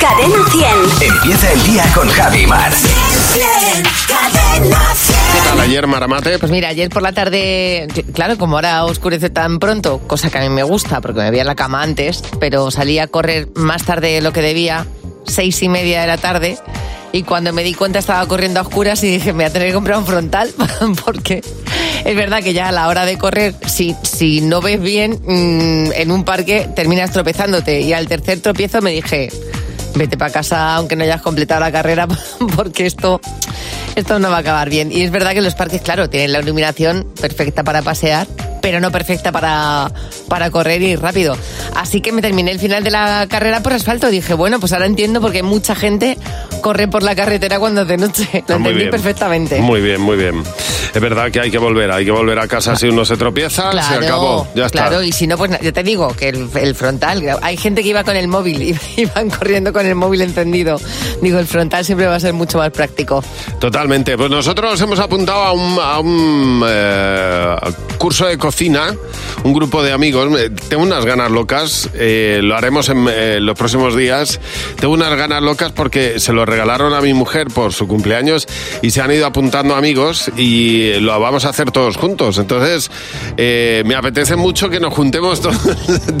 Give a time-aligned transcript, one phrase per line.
[0.00, 1.12] Cadena 100.
[1.12, 2.72] Empieza el día con Javi Mar.
[4.08, 5.16] Cadena 100.
[5.32, 6.38] ¿Qué tal ayer, Maramate?
[6.38, 10.38] Pues mira, ayer por la tarde, cl- claro, como ahora oscurece tan pronto, cosa que
[10.38, 13.48] a mí me gusta porque me veía en la cama antes, pero salí a correr
[13.54, 14.86] más tarde de lo que debía,
[15.26, 16.58] seis y media de la tarde,
[17.12, 19.68] y cuando me di cuenta estaba corriendo a oscuras y dije, me voy a tener
[19.68, 20.50] que comprar un frontal
[21.04, 21.42] porque
[22.04, 25.92] es verdad que ya a la hora de correr, si, si no ves bien, mm,
[25.92, 29.28] en un parque terminas tropezándote y al tercer tropiezo me dije,
[29.94, 32.06] vete para casa aunque no hayas completado la carrera
[32.56, 33.20] porque esto
[33.96, 34.90] esto no va a acabar bien.
[34.92, 38.26] Y es verdad que los parques, claro, tienen la iluminación perfecta para pasear,
[38.62, 39.90] pero no perfecta para,
[40.28, 41.36] para correr y rápido.
[41.74, 44.08] Así que me terminé el final de la carrera por asfalto.
[44.08, 46.18] Dije, bueno, pues ahora entiendo por qué mucha gente
[46.60, 48.28] corre por la carretera cuando es de noche.
[48.48, 48.90] Lo Ah, muy entendí bien.
[48.90, 49.60] perfectamente.
[49.60, 50.42] Muy bien, muy bien.
[50.92, 53.70] Es verdad que hay que volver, hay que volver a casa si uno se tropieza,
[53.70, 54.88] se acabó, ya está.
[54.88, 57.90] Claro, y si no, pues ya te digo que el, el frontal, hay gente que
[57.90, 60.80] iba con el móvil, y iban corriendo con el móvil encendido.
[61.22, 63.22] Digo, el frontal siempre va a ser mucho más práctico.
[63.80, 64.18] Totalmente.
[64.18, 67.56] Pues nosotros hemos apuntado a un, a un eh,
[67.96, 68.94] curso de cocina,
[69.42, 70.28] un grupo de amigos.
[70.38, 74.38] Eh, Tengo unas ganas locas, eh, lo haremos en eh, los próximos días.
[74.78, 78.46] Tengo unas ganas locas porque se lo regalaron a mi mujer por su cumpleaños
[78.82, 82.36] y se han ido apuntando amigos y lo vamos a hacer todos juntos.
[82.36, 82.90] Entonces,
[83.38, 85.56] eh, me apetece mucho que nos juntemos todos,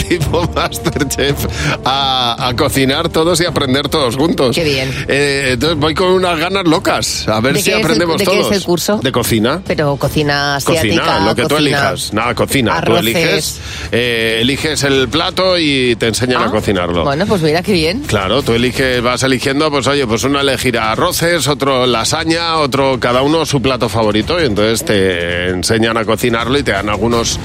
[0.08, 1.44] tipo Masterchef,
[1.84, 4.56] a, a cocinar todos y aprender todos juntos.
[4.56, 4.90] Qué bien.
[5.08, 7.28] Eh, entonces voy con unas ganas locas.
[7.28, 8.50] A ver ¿De si aprendemos de qué todos.
[8.52, 9.00] es el curso?
[9.02, 9.62] De cocina.
[9.66, 11.02] Pero cocina asiática.
[11.02, 12.12] Cocina, lo que tú elijas.
[12.12, 12.80] Nada, cocina.
[12.82, 13.60] Tú eliges,
[13.92, 17.04] eh, eliges el plato y te enseñan a Ah, cocinarlo.
[17.04, 18.00] Bueno, pues mira qué bien.
[18.06, 23.22] Claro, tú eliges, vas eligiendo, pues oye, pues uno elegirá arroces, otro lasaña, otro, cada
[23.22, 27.38] uno su plato favorito, y entonces te enseñan a cocinarlo y te dan algunos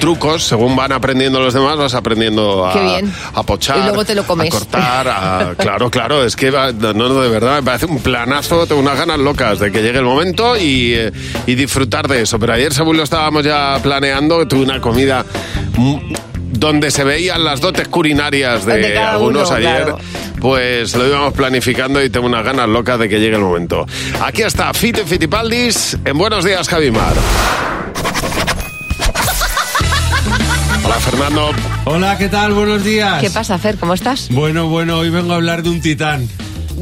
[0.00, 3.12] trucos, según van aprendiendo los demás, vas aprendiendo a, Qué bien.
[3.34, 4.48] a pochar, Y luego te lo comes.
[4.48, 7.98] a cortar, a- claro, claro, es que va- no, no, de verdad, me parece un
[8.00, 11.12] planazo, tengo unas ganas locas de que llegue el momento y, eh,
[11.46, 12.38] y disfrutar de eso.
[12.38, 15.24] Pero ayer, según lo estábamos ya planeando, tuve una comida
[16.52, 19.82] donde se veían las dotes culinarias de algunos uno, ayer.
[19.84, 19.98] claro.
[20.40, 23.86] Pues lo íbamos planificando y tengo unas ganas locas de que llegue el momento.
[24.20, 27.14] Aquí está Fite Fitipaldis en Buenos Días, Javimar.
[30.84, 31.50] Hola, Fernando.
[31.84, 32.52] Hola, ¿qué tal?
[32.54, 33.20] Buenos días.
[33.20, 33.76] ¿Qué pasa, Fer?
[33.78, 34.28] ¿Cómo estás?
[34.30, 36.28] Bueno, bueno, hoy vengo a hablar de un titán.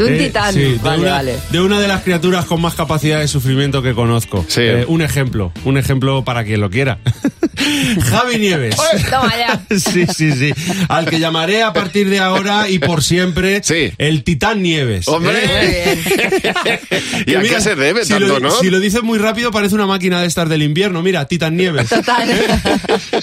[0.04, 0.52] De un titán.
[0.54, 1.38] Sí, de, Vale, una, vale.
[1.50, 4.44] de una de las criaturas con más capacidad de sufrimiento que conozco.
[4.48, 4.60] Sí.
[4.62, 6.98] Eh, un ejemplo, un ejemplo para quien lo quiera.
[8.04, 8.76] Javi Nieves.
[9.10, 9.60] Toma ya.
[9.78, 10.52] Sí, sí, sí.
[10.88, 13.92] Al que llamaré a partir de ahora y por siempre Sí.
[13.98, 15.06] el Titán Nieves.
[15.08, 15.38] ¡Hombre!
[15.44, 15.98] ¿Eh?
[17.20, 18.50] ¿Y Que a mira, qué se debe si tanto, lo, no?
[18.50, 21.02] Si lo dices muy rápido parece una máquina de estas del invierno.
[21.02, 21.88] Mira, Titán Nieves.
[21.88, 22.28] Total.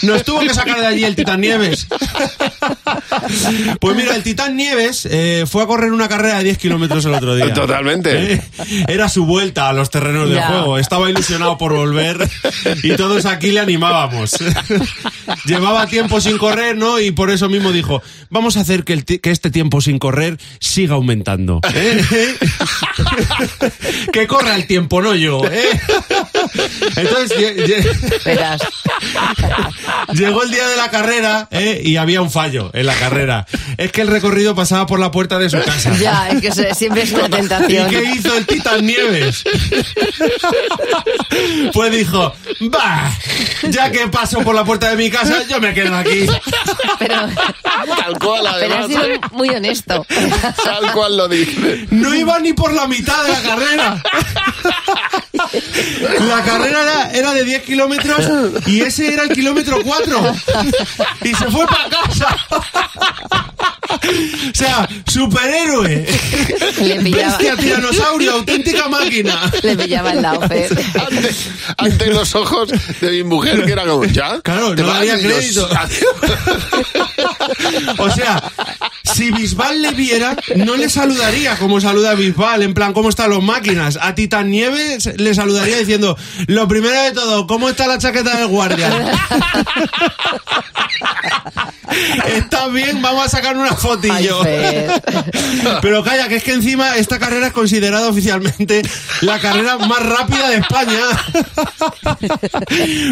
[0.03, 1.88] Nos tuvo que sacar de allí el Titán Nieves.
[3.79, 7.13] Pues mira, el Titán Nieves eh, fue a correr una carrera de 10 kilómetros el
[7.13, 7.53] otro día.
[7.53, 8.33] Totalmente.
[8.33, 8.41] Eh,
[8.88, 10.78] Era su vuelta a los terrenos de juego.
[10.78, 12.28] Estaba ilusionado por volver
[12.83, 14.35] y todos aquí le animábamos.
[15.45, 17.00] Llevaba tiempo sin correr, ¿no?
[17.00, 20.00] Y por eso mismo dijo, vamos a hacer que, el ti- que este tiempo sin
[20.00, 21.61] correr siga aumentando.
[21.73, 22.03] ¿eh?
[24.11, 25.41] que corra el tiempo, no yo.
[25.50, 25.79] ¿eh?
[26.95, 27.37] Entonces.
[30.13, 31.81] Llegó el día de la carrera ¿eh?
[31.83, 33.45] y había un fallo en la carrera.
[33.77, 35.93] Es que el recorrido pasaba por la puerta de su casa.
[35.99, 37.89] Ya, es que siempre es una ¿Y tentación.
[37.89, 39.43] qué hizo el Titán Nieves?
[41.73, 42.33] Pues dijo,
[42.73, 43.11] va,
[43.69, 46.25] ya que paso por la puerta de mi casa, yo me quedo aquí.
[46.99, 47.27] Pero,
[47.95, 50.05] Tal cual, pero has sido muy honesto.
[50.63, 51.85] Tal cual lo dice.
[51.91, 54.03] No iba ni por la mitad de la carrera.
[56.27, 58.25] La carrera era, era de 10 kilómetros
[58.65, 60.35] y ese era el kilómetro 4.
[61.23, 62.35] Y se fue para casa.
[63.89, 66.05] O sea, superhéroe.
[66.81, 69.49] Le pillaba, Bestia, tiranosaurio, auténtica máquina.
[69.63, 70.77] le pillaba el lado, Fer.
[70.99, 71.29] Ante,
[71.77, 72.69] ante los ojos
[73.01, 74.39] de mi mujer, que era como, ¿ya?
[74.41, 74.97] Claro, ¿Te no vas?
[74.97, 75.69] había crédito.
[77.97, 78.43] O sea,
[79.03, 83.29] si Bisbal le viera, no le saludaría como saluda a Bisbal, en plan, ¿cómo están
[83.29, 83.97] los máquinas?
[84.01, 86.17] A Titan Nieves le saludaría diciendo,
[86.47, 88.89] lo primero de todo, ¿cómo está la chaqueta del guardia?
[92.27, 93.01] ¿Estás bien?
[93.01, 94.41] Vamos a sacar una fotillo.
[95.81, 98.81] Pero calla, que es que encima esta carrera es considerada oficialmente
[99.21, 101.01] la carrera más rápida de España.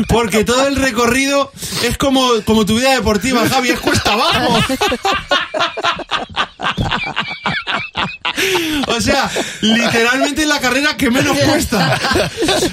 [0.07, 1.51] Porque todo el recorrido
[1.83, 4.59] es como, como tu vida deportiva, Javi, es cuesta abajo.
[8.87, 9.29] O sea,
[9.61, 11.99] literalmente es la carrera que menos cuesta.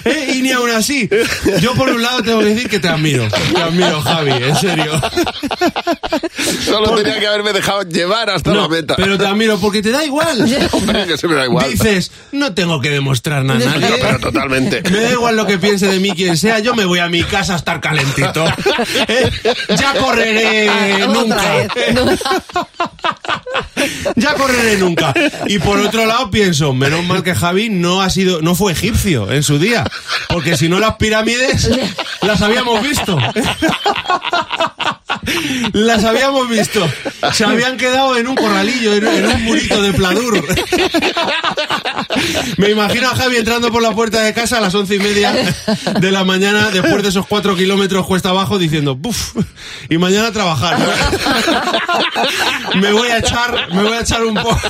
[0.05, 0.35] ¿Eh?
[0.37, 1.09] Y ni aún así.
[1.61, 3.27] Yo por un lado tengo que decir que te admiro.
[3.29, 5.01] Te admiro, Javi, en serio.
[6.65, 8.95] Solo tenía que haberme dejado llevar hasta la meta.
[8.97, 10.47] pero te admiro porque te da igual.
[10.73, 11.71] Hombre, que se me da igual.
[11.71, 13.97] Dices, no tengo que demostrar nada a No, nadie.
[14.01, 14.83] pero totalmente.
[14.91, 17.23] Me da igual lo que piense de mí quien sea, yo me voy a mi
[17.25, 18.45] casa a estar calentito.
[19.09, 19.31] ¿Eh?
[19.79, 21.43] Ya correré Otra nunca.
[24.17, 25.13] Ya correré nunca.
[25.47, 29.31] Y por otro lado pienso, menos mal que Javi no ha sido, no fue egipcio
[29.33, 29.85] en su día,
[30.29, 31.71] porque si no las pirámides
[32.23, 33.19] las habíamos visto.
[35.73, 36.87] Las habíamos visto.
[37.33, 40.45] Se habían quedado en un corralillo, en, en un murito de pladur.
[42.57, 45.33] Me imagino a Javi entrando por la puerta de casa a las once y media
[46.01, 49.35] de la mañana, después de esos cuatro kilómetros cuesta abajo, diciendo, ¡puf!
[49.89, 50.79] Y mañana a trabajar.
[52.77, 54.61] Me voy a echar, me voy a echar un poco.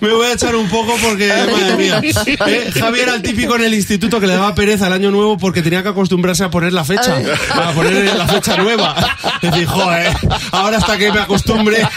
[0.00, 2.00] Me voy a echar un poco porque, madre mía.
[2.02, 2.72] ¿eh?
[2.78, 5.62] Javi era el típico en el instituto que le daba pereza el año nuevo porque
[5.62, 7.18] tenía que acostumbrarse a poner la fecha.
[7.68, 8.94] A poner la fecha nueva.
[9.40, 10.16] Decir, joder,
[10.52, 11.78] ahora hasta que me acostumbre.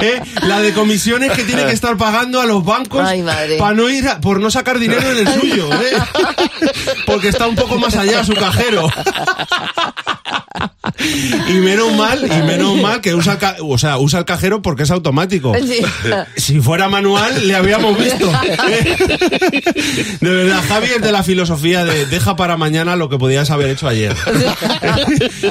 [0.00, 0.20] ¿Eh?
[0.42, 3.02] La de comisiones que tiene que estar pagando a los bancos
[3.58, 5.96] para no ir a- por no sacar dinero en el suyo, ¿eh?
[7.06, 8.88] Porque está un poco más allá su cajero.
[11.48, 14.90] Y menos mal, y menos mal que usa, o sea, usa el cajero porque es
[14.90, 15.52] automático.
[15.64, 15.78] Sí.
[16.36, 18.30] Si fuera manual, le habíamos visto.
[20.20, 23.68] De verdad, Javi es de la filosofía de deja para mañana lo que podías haber
[23.70, 24.14] hecho ayer.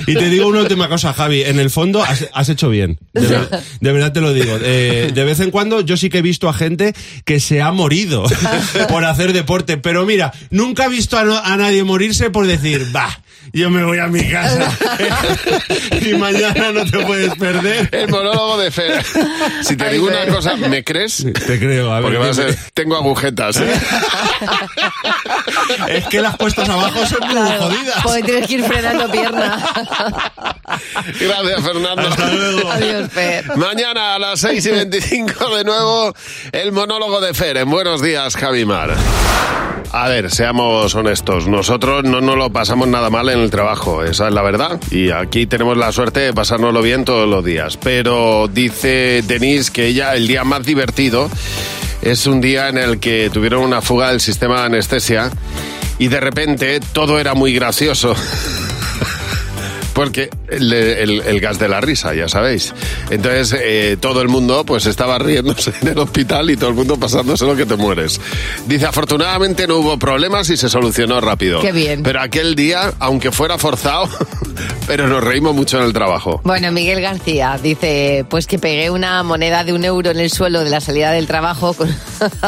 [0.08, 1.44] Y te digo una última cosa, Javi.
[1.44, 2.98] En el fondo has, has hecho bien.
[3.14, 3.50] De, ver-
[3.80, 4.58] de verdad te lo digo.
[4.62, 6.94] Eh, de vez en cuando yo sí que he visto a gente
[7.26, 8.24] que se ha morido
[8.90, 9.78] por hacer deporte.
[9.78, 13.20] Pero mira, nunca he visto a, no- a nadie morirse por decir, va.
[13.54, 14.72] Yo me voy a mi casa
[16.02, 17.90] y mañana no te puedes perder.
[17.92, 19.04] El monólogo de Fer.
[19.64, 20.30] Si te Ay, digo una Fer.
[20.34, 21.26] cosa, ¿me crees?
[21.48, 22.04] Te creo, a ver.
[22.04, 23.58] Porque va a ser, tengo agujetas.
[23.58, 23.74] ¿eh?
[25.88, 28.04] Es que las puestas abajo son muy Claro, jodidas.
[28.04, 29.58] porque tienes que ir frenando pierna.
[31.20, 32.08] Gracias, Fernando.
[32.08, 32.72] Hasta luego.
[32.72, 33.58] Adiós, Fer.
[33.58, 36.14] Mañana a las 6 y 25 de nuevo
[36.52, 37.58] el monólogo de Fer.
[37.58, 38.96] En Buenos días, Javimar.
[39.94, 41.48] A ver, seamos honestos.
[41.48, 44.80] Nosotros no nos lo pasamos nada mal en el trabajo, esa es la verdad.
[44.90, 47.78] Y aquí tenemos la suerte de pasárnoslo bien todos los días.
[47.78, 51.30] Pero dice Denise que ella, el día más divertido
[52.02, 55.30] es un día en el que tuvieron una fuga del sistema de anestesia
[56.00, 58.16] y de repente todo era muy gracioso.
[59.94, 62.74] Porque el, el- el gas de la risa, ya sabéis.
[63.10, 66.98] Entonces, eh, todo el mundo pues estaba riéndose en el hospital y todo el mundo
[66.98, 68.20] pasándose lo que te mueres.
[68.68, 71.60] Dice, afortunadamente no hubo problemas y se solucionó rápido.
[71.62, 72.04] Qué bien.
[72.04, 74.08] Pero aquel día, aunque fuera forzado,
[74.88, 76.42] pero nos reímos mucho en el trabajo.
[76.44, 80.64] Bueno, Miguel García dice, pues que pegué una moneda de un euro en el suelo
[80.64, 81.94] de la salida del trabajo con,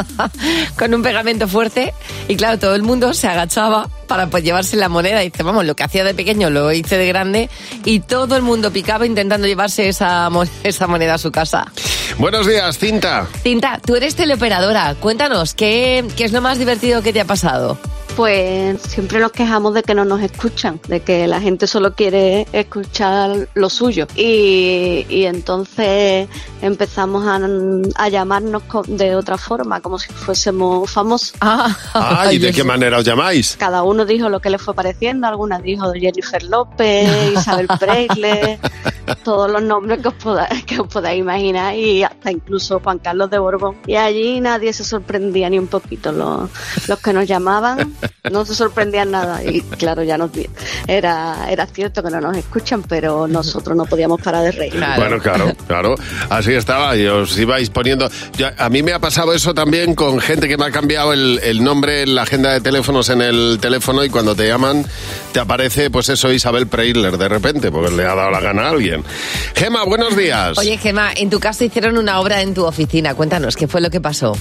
[0.77, 1.93] con un pegamento fuerte
[2.27, 5.65] y claro, todo el mundo se agachaba para pues llevarse la moneda y dice, vamos,
[5.65, 7.49] lo que hacía de pequeño lo hice de grande
[7.83, 10.29] y todo el mundo picaba intentando llevarse esa,
[10.63, 11.71] esa moneda a su casa.
[12.17, 13.27] Buenos días, Cinta.
[13.41, 17.77] Cinta, tú eres teleoperadora, cuéntanos, ¿qué, qué es lo más divertido que te ha pasado?
[18.15, 22.45] Pues siempre nos quejamos de que no nos escuchan, de que la gente solo quiere
[22.53, 24.05] escuchar lo suyo.
[24.15, 26.27] Y, y entonces
[26.61, 27.39] empezamos a,
[27.95, 31.33] a llamarnos de otra forma, como si fuésemos famosos.
[31.41, 33.55] Ah, Ah, ¿y de qué manera os llamáis?
[33.57, 38.59] Cada uno dijo lo que le fue pareciendo, alguna dijo Jennifer López, Isabel Preisler,
[39.23, 43.31] todos los nombres que os, poda- que os podáis imaginar y hasta incluso Juan Carlos
[43.31, 43.75] de Borbón.
[43.87, 46.11] Y allí nadie se sorprendía ni un poquito.
[46.11, 46.49] Los,
[46.87, 47.95] los que nos llamaban
[48.31, 50.31] no se sorprendían nada y claro, ya nos
[50.87, 54.73] era, era cierto que no nos escuchan, pero nosotros no podíamos parar de reír.
[54.73, 55.01] Claro.
[55.01, 55.95] Bueno, claro, claro.
[56.29, 56.95] Así estaba.
[56.95, 58.09] Y os ibais poniendo.
[58.37, 61.39] Yo- a mí me ha pasado eso también con gente que me ha cambiado el,
[61.43, 64.85] el nombre en la agenda de teléfonos en el teléfono y cuando te llaman
[65.31, 68.69] te aparece, pues eso, Isabel Preisler de repente, porque le ha dado la gana a
[68.69, 69.03] alguien.
[69.55, 70.57] Gema, buenos días.
[70.57, 73.89] Oye, Gemma, en tu casa hicieron una obra en tu oficina, cuéntanos, ¿qué fue lo
[73.89, 74.35] que pasó?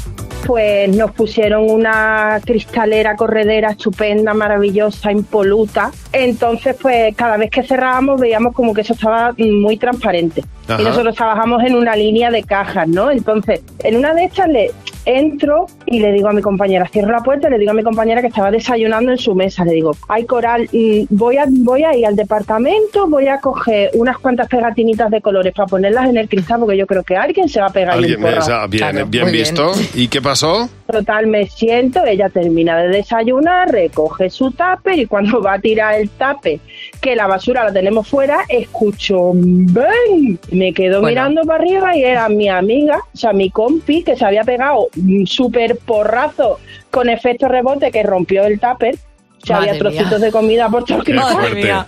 [0.45, 5.91] pues nos pusieron una cristalera corredera estupenda, maravillosa, impoluta.
[6.13, 10.43] Entonces, pues cada vez que cerrábamos veíamos como que eso estaba muy transparente.
[10.69, 10.81] Ajá.
[10.81, 13.11] Y nosotros trabajamos en una línea de cajas, ¿no?
[13.11, 14.71] Entonces, en una de estas le
[15.05, 17.83] entro y le digo a mi compañera, cierro la puerta y le digo a mi
[17.83, 21.83] compañera que estaba desayunando en su mesa, le digo, ay Coral, mm, voy a, voy
[21.83, 26.19] a ir al departamento, voy a coger unas cuantas pegatinitas de colores para ponerlas en
[26.19, 28.31] el cristal porque yo creo que alguien se va a pegar ahí Alguien un me
[28.31, 28.51] porrazo".
[28.53, 29.33] esa- bien, Claro, bien bien.
[29.33, 29.73] visto.
[29.95, 30.69] ¿Y qué pasó?
[30.93, 35.95] Total, me siento, ella termina de desayunar, recoge su tupper y cuando va a tirar
[35.95, 36.61] el tupper,
[37.01, 40.39] que la basura la tenemos fuera, escucho ¡Ven!
[40.51, 41.09] Me quedo Bueno.
[41.09, 44.89] mirando para arriba y era mi amiga, o sea, mi compi, que se había pegado
[44.97, 48.97] un súper porrazo con efecto rebote que rompió el tupper.
[49.43, 50.27] O sea, Madre había trocitos mía.
[50.27, 51.55] de comida por todo el fuerte.
[51.55, 51.87] mía.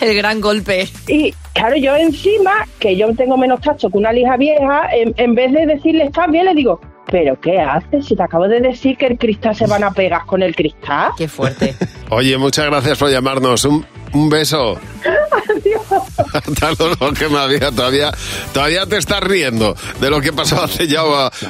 [0.00, 0.88] El gran golpe.
[1.06, 5.34] Y claro, yo encima, que yo tengo menos tacho que una lija vieja, en, en
[5.34, 8.06] vez de decirle estás bien, le digo, ¿pero qué haces?
[8.06, 11.10] Si te acabo de decir que el cristal se van a pegar con el cristal.
[11.16, 11.74] Qué fuerte.
[12.10, 13.64] Oye, muchas gracias por llamarnos.
[13.64, 14.78] Un, un beso.
[16.32, 18.12] Hasta luego, que me había todavía,
[18.52, 21.02] todavía te estás riendo de lo que pasó hace ya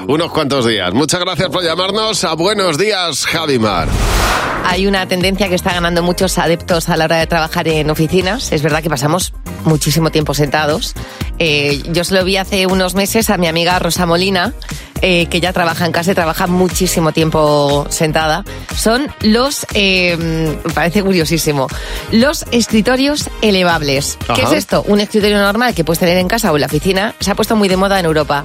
[0.07, 0.93] unos cuantos días.
[0.93, 3.89] Muchas gracias por llamarnos a Buenos Días, Javimar.
[4.65, 8.53] Hay una tendencia que está ganando muchos adeptos a la hora de trabajar en oficinas.
[8.53, 9.33] Es verdad que pasamos
[9.65, 10.95] muchísimo tiempo sentados.
[11.39, 14.55] Eh, yo se lo vi hace unos meses a mi amiga Rosa Molina,
[15.03, 18.45] eh, que ya trabaja en casa y trabaja muchísimo tiempo sentada.
[18.77, 20.17] Son los, eh,
[20.65, 21.69] me parece curiosísimo,
[22.13, 24.19] los escritorios elevables.
[24.35, 24.83] ¿Qué es esto?
[24.87, 27.57] Un escritorio normal que puedes tener en casa o en la oficina se ha puesto
[27.57, 28.45] muy de moda en Europa.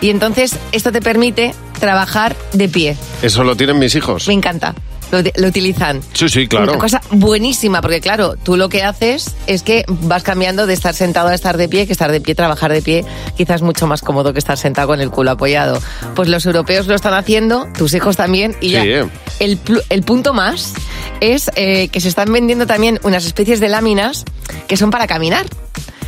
[0.00, 2.96] Y entonces esto te permite trabajar de pie.
[3.22, 4.28] Eso lo tienen mis hijos.
[4.28, 4.74] Me encanta.
[5.12, 6.00] Lo, lo utilizan.
[6.14, 6.72] Sí, sí, claro.
[6.72, 10.94] Una cosa buenísima, porque claro, tú lo que haces es que vas cambiando de estar
[10.94, 13.04] sentado a estar de pie, que estar de pie, trabajar de pie,
[13.36, 15.80] quizás mucho más cómodo que estar sentado con el culo apoyado.
[16.16, 18.84] Pues los europeos lo están haciendo, tus hijos también, y Sí, ya.
[18.84, 19.06] eh.
[19.38, 19.58] El,
[19.90, 20.72] el punto más
[21.20, 24.24] es eh, que se están vendiendo también unas especies de láminas
[24.66, 25.46] que son para caminar.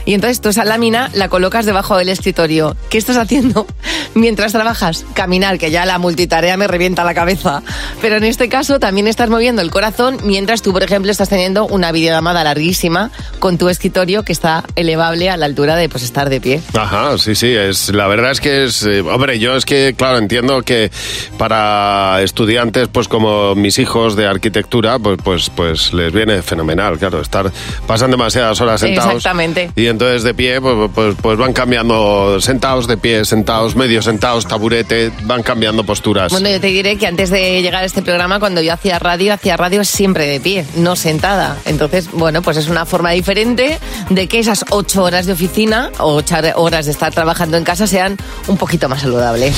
[0.06, 2.76] Y entonces tú esa lámina la colocas debajo del escritorio.
[2.90, 3.66] ¿Qué estás haciendo
[4.14, 5.04] mientras trabajas?
[5.14, 7.62] Caminar, que ya la multitarea me revienta la cabeza.
[8.00, 11.66] Pero en este caso también estás moviendo el corazón mientras tú, por ejemplo, estás teniendo
[11.66, 16.28] una videollamada larguísima con tu escritorio que está elevable a la altura de pues estar
[16.28, 16.61] de pie.
[16.75, 20.18] Ajá, sí, sí, es, la verdad es que es, eh, hombre, yo es que, claro,
[20.18, 20.90] entiendo que
[21.38, 27.20] para estudiantes, pues como mis hijos de arquitectura, pues, pues, pues les viene fenomenal, claro,
[27.20, 27.50] estar,
[27.87, 29.14] pasan demasiadas horas sentados.
[29.14, 29.70] Exactamente.
[29.76, 34.47] Y entonces de pie, pues, pues, pues van cambiando, sentados, de pie, sentados, medio sentados,
[34.47, 36.31] taburete, van cambiando posturas.
[36.31, 39.33] Bueno, yo te diré que antes de llegar a este programa, cuando yo hacía radio,
[39.33, 41.57] hacía radio siempre de pie, no sentada.
[41.65, 43.79] Entonces, bueno, pues es una forma diferente
[44.11, 47.87] de que esas ocho horas de oficina o ocho horas de estar trabajando en casa
[47.87, 48.17] sean
[48.49, 49.55] un poquito más saludables.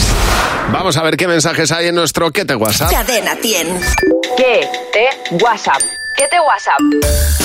[0.72, 2.90] Vamos a ver qué mensajes hay en nuestro ¿Qué te WhatsApp?
[2.90, 3.80] Cadena 100.
[4.36, 6.05] ¿Qué te WhatsApp?
[6.16, 6.80] ¿Qué te WhatsApp?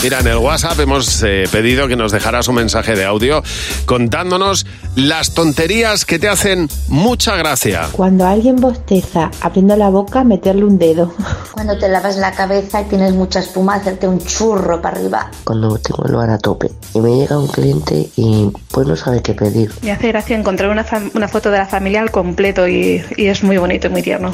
[0.01, 3.43] Mira, en el WhatsApp hemos eh, pedido que nos dejaras un mensaje de audio
[3.85, 7.89] contándonos las tonterías que te hacen mucha gracia.
[7.91, 11.13] Cuando alguien bosteza abriendo la boca, meterle un dedo.
[11.51, 15.29] Cuando te lavas la cabeza y tienes mucha espuma, hacerte un churro para arriba.
[15.43, 19.21] Cuando tengo el bar a tope y me llega un cliente y pues no sabe
[19.21, 19.73] qué pedir.
[19.81, 23.57] Me hace gracia encontrar una, foto de la familia al completo y, y es muy
[23.57, 24.31] bonito y muy tierno.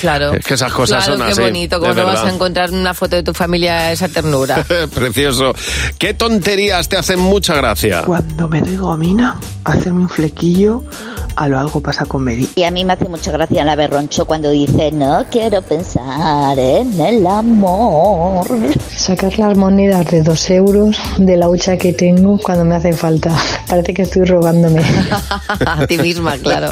[0.00, 0.32] Claro.
[0.32, 1.78] Es que esas cosas claro, son qué así, bonito.
[1.78, 4.64] de ¿Cómo no vas a encontrar una foto de tu familia esa ternura?
[4.94, 5.54] Precioso.
[5.98, 8.02] ¿Qué tonterías te hacen mucha gracia?
[8.02, 10.84] Cuando me doy gomina, hacerme un flequillo,
[11.36, 12.48] a lo algo pasa con Mary.
[12.54, 17.00] Y a mí me hace mucha gracia la berroncho cuando dice no quiero pensar en
[17.00, 18.46] el amor.
[18.94, 23.30] Sacar las monedas de dos euros de la hucha que tengo cuando me hacen falta.
[23.68, 24.82] Parece que estoy rogándome.
[25.66, 26.70] a ti misma, claro.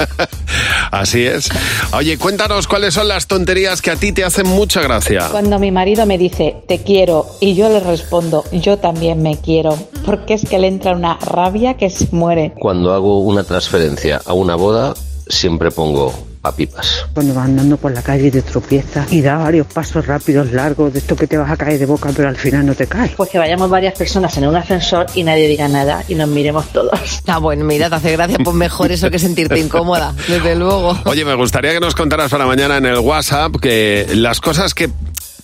[0.91, 1.49] Así es.
[1.93, 5.29] Oye, cuéntanos cuáles son las tonterías que a ti te hacen mucha gracia.
[5.31, 9.79] Cuando mi marido me dice te quiero y yo le respondo yo también me quiero,
[10.05, 12.53] porque es que le entra una rabia que se muere.
[12.59, 14.95] Cuando hago una transferencia a una boda,
[15.29, 16.13] siempre pongo
[16.49, 17.07] a pipas.
[17.13, 20.93] Cuando vas andando por la calle y te tropiezas y da varios pasos rápidos, largos,
[20.93, 23.13] de esto que te vas a caer de boca, pero al final no te caes.
[23.17, 26.67] Pues que vayamos varias personas en un ascensor y nadie diga nada y nos miremos
[26.73, 27.23] todos.
[27.29, 30.97] Ah, bueno, mira, te hace gracia, pues mejor eso que sentirte incómoda, desde luego.
[31.05, 34.89] Oye, me gustaría que nos contaras para mañana en el WhatsApp que las cosas que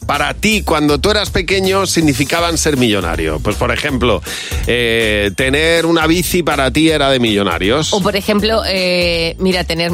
[0.07, 3.41] para ti cuando tú eras pequeño significaban ser millonario.
[3.41, 4.23] Pues por ejemplo,
[4.67, 7.93] eh, tener una bici para ti era de millonarios.
[7.93, 9.91] O por ejemplo, eh, mira, tener,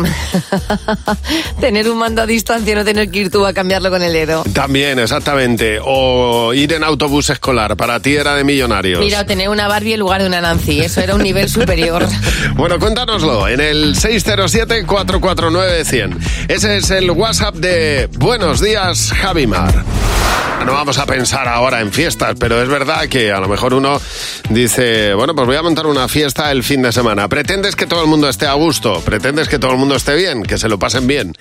[1.60, 4.12] tener un mando a distancia y no tener que ir tú a cambiarlo con el
[4.12, 4.42] dedo.
[4.52, 5.78] También, exactamente.
[5.82, 9.00] O ir en autobús escolar, para ti era de millonarios.
[9.00, 12.06] Mira, o tener una Barbie en lugar de una Nancy, eso era un nivel superior.
[12.54, 16.16] Bueno, cuéntanoslo en el 607-449-100.
[16.48, 19.84] Ese es el WhatsApp de Buenos Días, Javimar.
[20.68, 23.98] No vamos a pensar ahora en fiestas, pero es verdad que a lo mejor uno
[24.50, 27.26] dice, bueno, pues voy a montar una fiesta el fin de semana.
[27.26, 30.42] Pretendes que todo el mundo esté a gusto, pretendes que todo el mundo esté bien,
[30.42, 31.32] que se lo pasen bien,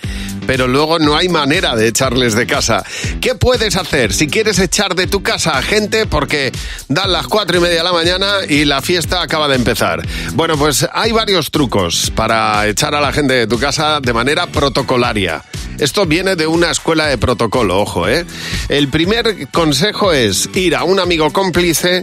[0.46, 2.86] pero luego no hay manera de echarles de casa.
[3.20, 6.54] ¿Qué puedes hacer si quieres echar de tu casa a gente porque
[6.88, 10.08] dan las cuatro y media de la mañana y la fiesta acaba de empezar?
[10.36, 14.48] Bueno, pues hay varios trucos para echar a la gente de tu casa de manera
[14.48, 15.44] protocolaria.
[15.80, 18.26] Esto viene de una escuela de protocolo, ojo, ¿eh?
[18.70, 22.02] El primer consejo es ir a un amigo cómplice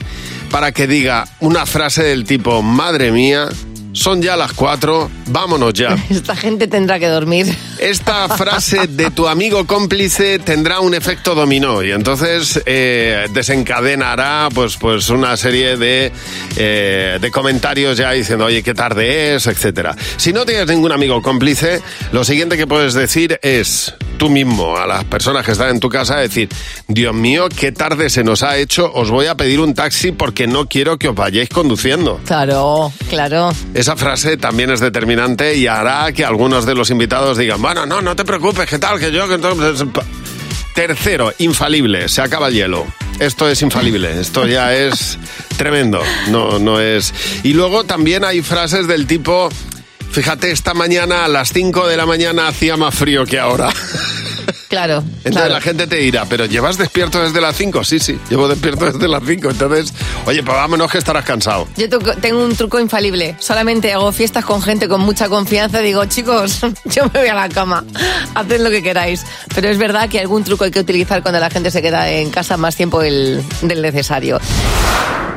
[0.50, 3.48] para que diga una frase del tipo, madre mía,
[3.94, 5.96] son ya las cuatro, vámonos ya.
[6.10, 7.46] Esta gente tendrá que dormir.
[7.78, 14.76] esta frase de tu amigo cómplice tendrá un efecto dominó y entonces eh, desencadenará pues,
[14.76, 16.12] pues una serie de,
[16.56, 19.96] eh, de comentarios ya diciendo, oye, qué tarde es, etcétera.
[20.16, 21.80] Si no tienes ningún amigo cómplice,
[22.12, 25.88] lo siguiente que puedes decir es tú mismo a las personas que están en tu
[25.88, 26.48] casa decir,
[26.88, 30.46] Dios mío, qué tarde se nos ha hecho, os voy a pedir un taxi porque
[30.46, 32.20] no quiero que os vayáis conduciendo.
[32.24, 33.52] Claro, claro.
[33.84, 38.00] Esa frase también es determinante y hará que algunos de los invitados digan, bueno, no,
[38.00, 38.98] no te preocupes, ¿qué tal?
[38.98, 39.28] Que yo...
[39.28, 39.86] Que entonces...
[40.74, 42.86] Tercero, infalible, se acaba el hielo.
[43.18, 45.18] Esto es infalible, esto ya es
[45.58, 47.12] tremendo, no, no es...
[47.42, 49.50] Y luego también hay frases del tipo,
[50.10, 53.68] fíjate, esta mañana a las 5 de la mañana hacía más frío que ahora.
[54.74, 55.04] Claro.
[55.18, 55.54] Entonces claro.
[55.54, 57.84] la gente te dirá, ¿pero llevas despierto desde las 5?
[57.84, 59.50] Sí, sí, llevo despierto desde las 5.
[59.50, 59.94] Entonces,
[60.26, 61.68] oye, pues vámonos que estarás cansado.
[61.76, 63.36] Yo tengo un truco infalible.
[63.38, 67.48] Solamente hago fiestas con gente con mucha confianza digo, chicos, yo me voy a la
[67.48, 67.84] cama.
[68.34, 69.24] Haced lo que queráis.
[69.54, 72.30] Pero es verdad que algún truco hay que utilizar cuando la gente se queda en
[72.30, 74.40] casa más tiempo del necesario.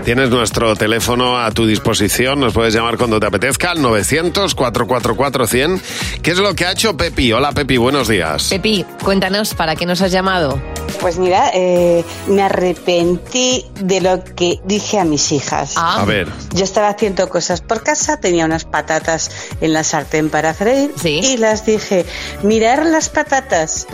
[0.07, 5.81] Tienes nuestro teléfono a tu disposición, nos puedes llamar cuando te apetezca al 900-444-100.
[6.21, 7.33] ¿Qué es lo que ha hecho Pepi?
[7.33, 8.47] Hola Pepi, buenos días.
[8.47, 10.61] Pepi, cuéntanos, ¿para qué nos has llamado?
[11.00, 15.74] Pues mira, eh, me arrepentí de lo que dije a mis hijas.
[15.75, 16.27] A ver.
[16.54, 19.30] Yo estaba haciendo cosas por casa, tenía unas patatas
[19.62, 22.06] en la sartén para freír y las dije,
[22.44, 23.88] mirar las patatas.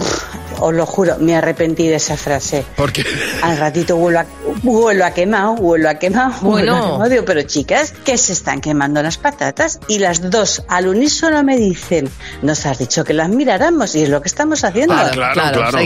[0.59, 2.63] Os lo juro, me arrepentí de esa frase.
[2.77, 3.03] ¿Por qué?
[3.41, 4.25] Al ratito vuelo a,
[4.61, 6.91] vuelo a quemado, vuelo a quemado, vuelo a Bueno.
[6.93, 7.09] quemado.
[7.09, 11.57] Digo, pero chicas, que se están quemando las patatas y las dos al unísono me
[11.57, 12.09] dicen,
[12.43, 14.93] nos has dicho que las miráramos y es lo que estamos haciendo.
[14.93, 15.79] Ah, claro, Claro, claro.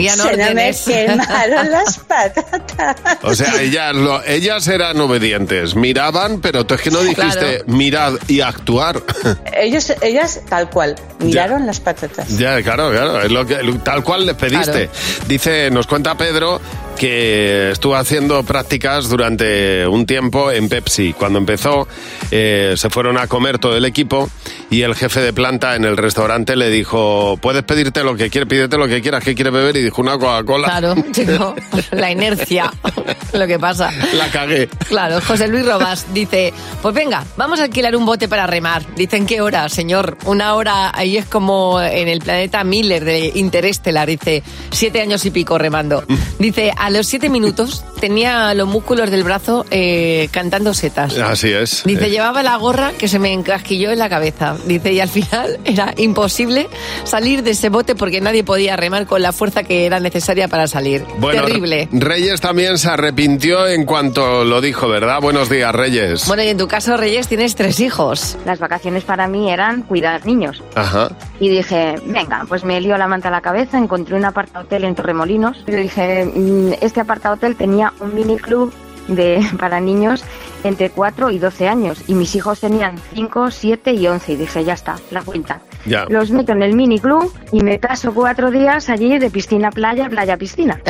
[1.10, 2.96] Quemaron las patatas.
[3.22, 8.14] O sea, ellas, lo- ellas eran obedientes, miraban, pero tú es que no dijiste mirad
[8.28, 9.02] y actuar.
[9.60, 12.38] Ellos, ellas, tal cual, miraron las patatas.
[12.38, 14.88] Ya, claro, claro, es lo que, tal cual les pediste.
[15.26, 16.60] Dice, nos cuenta Pedro
[16.96, 21.12] que estuvo haciendo prácticas durante un tiempo en Pepsi.
[21.12, 21.86] Cuando empezó,
[22.30, 24.28] eh, se fueron a comer todo el equipo
[24.70, 28.48] y el jefe de planta en el restaurante le dijo, puedes pedirte lo que quieres,
[28.48, 29.76] pídete lo que quieras, ¿qué quieres beber?
[29.76, 30.68] Y dijo una Coca-Cola.
[30.68, 31.54] Claro, chico,
[31.92, 32.72] la inercia,
[33.32, 33.90] lo que pasa.
[34.14, 34.68] La cagué.
[34.88, 36.52] Claro, José Luis Robas dice,
[36.82, 38.82] pues venga, vamos a alquilar un bote para remar.
[38.94, 40.16] Dicen, ¿qué hora, señor?
[40.24, 45.30] Una hora, ahí es como en el planeta Miller de Interestelar, dice, siete años y
[45.30, 46.04] pico remando.
[46.38, 51.16] Dice, a los siete minutos tenía los músculos del brazo eh, cantando setas.
[51.18, 51.82] Así es.
[51.84, 54.56] Dice, Eh, llevaba la gorra que se me encasquilló en la cabeza.
[54.66, 56.68] Dice, y al final era imposible
[57.04, 60.66] salir de ese bote porque nadie podía remar con la fuerza que era necesaria para
[60.66, 61.04] salir.
[61.18, 61.88] bueno, Terrible.
[61.92, 65.20] Reyes también se arrepintió en cuanto lo dijo, ¿verdad?
[65.20, 66.26] Buenos días, Reyes.
[66.26, 68.36] Bueno, y en tu caso, Reyes, tienes tres hijos.
[68.44, 70.62] Las vacaciones para mí eran cuidar niños.
[70.74, 71.10] Ajá.
[71.40, 74.94] Y dije, venga, pues me lío la manta a la cabeza, encontré un apartahotel en
[74.94, 75.64] Torremolinos.
[75.66, 78.72] Y dije, mm, este apartahotel tenía un mini club
[79.08, 80.24] de, para niños
[80.64, 82.02] entre 4 y 12 años.
[82.06, 84.32] Y mis hijos tenían 5, 7 y 11.
[84.32, 85.60] Y dije, ya está, la cuenta.
[85.86, 86.06] Ya.
[86.08, 89.70] Los meto en el mini club y me paso cuatro días allí de piscina a
[89.70, 90.80] playa, playa a piscina.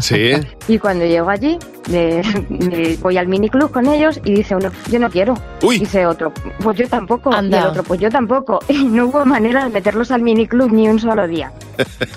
[0.00, 0.32] Sí.
[0.68, 1.58] Y cuando llego allí,
[1.90, 5.34] me, me voy al mini club con ellos y dice uno, yo no quiero.
[5.60, 6.32] Dice otro,
[6.62, 7.32] pues yo tampoco.
[7.32, 7.58] Anda.
[7.58, 8.58] Y el otro, pues yo tampoco.
[8.68, 11.52] Y no hubo manera de meterlos al mini club ni un solo día.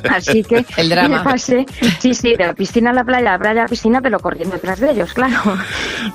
[0.09, 1.17] Así que El drama.
[1.19, 1.65] me pasé,
[1.99, 4.55] sí, sí, de la piscina a la playa, la playa a la piscina, pero corriendo
[4.55, 5.57] detrás de ellos, claro.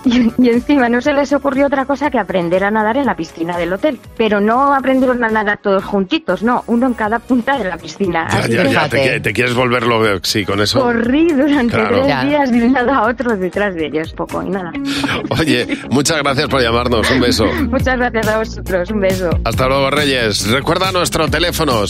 [0.04, 3.16] Y, y encima no se les ocurrió otra cosa que aprender a nadar en la
[3.16, 3.98] piscina del hotel.
[4.16, 8.28] Pero no aprendieron a nadar todos juntitos, no, uno en cada punta de la piscina.
[8.30, 10.80] Ya, Así ya, que ya, te, te quieres volverlo, sí, con eso.
[10.80, 11.96] corrí durante Claro.
[11.96, 12.24] tres Ya.
[12.24, 14.72] días de un lado a otro detrás de ellos, poco y nada.
[15.38, 17.46] Oye, muchas gracias por llamarnos, un beso.
[17.70, 19.30] Muchas gracias a vosotros, un beso.
[19.44, 20.48] Hasta luego, Reyes.
[20.48, 21.86] Recuerda nuestro teléfono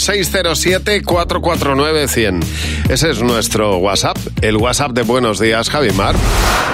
[1.58, 2.44] 607-449-100.
[2.88, 6.14] Ese es nuestro WhatsApp, el WhatsApp de Buenos Días, Javi Mar.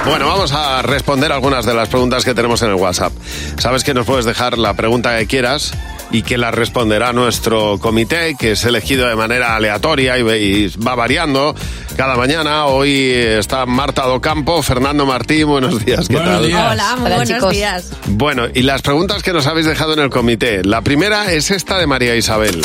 [0.06, 3.12] Bueno, vamos a responder algunas de las preguntas que tenemos en el WhatsApp.
[3.58, 5.72] Sabes que nos puedes dejar la pregunta que quieras
[6.12, 11.54] y que la responderá nuestro comité, que es elegido de manera aleatoria y, va variando
[11.96, 12.66] cada mañana.
[12.66, 16.46] Hoy está Marta Docampo, Fernando Martín, buenos días, ¿qué Buenos tal?
[16.46, 16.72] días.
[16.72, 17.52] Hola, muy Hola, buenos chicos.
[17.52, 17.90] días.
[18.06, 20.62] Bueno, y las preguntas que nos habéis dejado en el comité.
[20.64, 22.62] La primera es esta de María Isabel.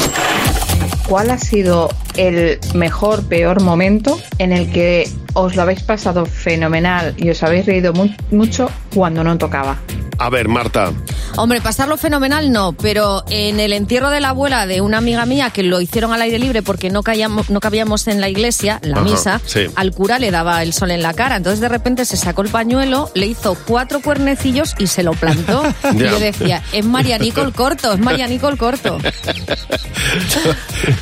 [1.08, 7.14] ¿Cuál ha sido el mejor, peor momento en el que os lo habéis pasado fenomenal
[7.18, 9.78] y os habéis reído mu- mucho cuando no tocaba?
[10.18, 10.92] A ver, Marta.
[11.36, 15.50] Hombre, pasarlo fenomenal no, pero en el entierro de la abuela de una amiga mía
[15.50, 19.42] que lo hicieron al aire libre porque no, cabíamos en la iglesia, la Ajá, misa,
[19.46, 19.62] sí.
[19.76, 21.38] al cura le daba el sol en la cara.
[21.38, 25.64] Entonces de repente se sacó el pañuelo, le hizo cuatro cuernecillos y se lo plantó.
[25.94, 29.00] y yo decía, es Marianico el corto, es Marianico el corto.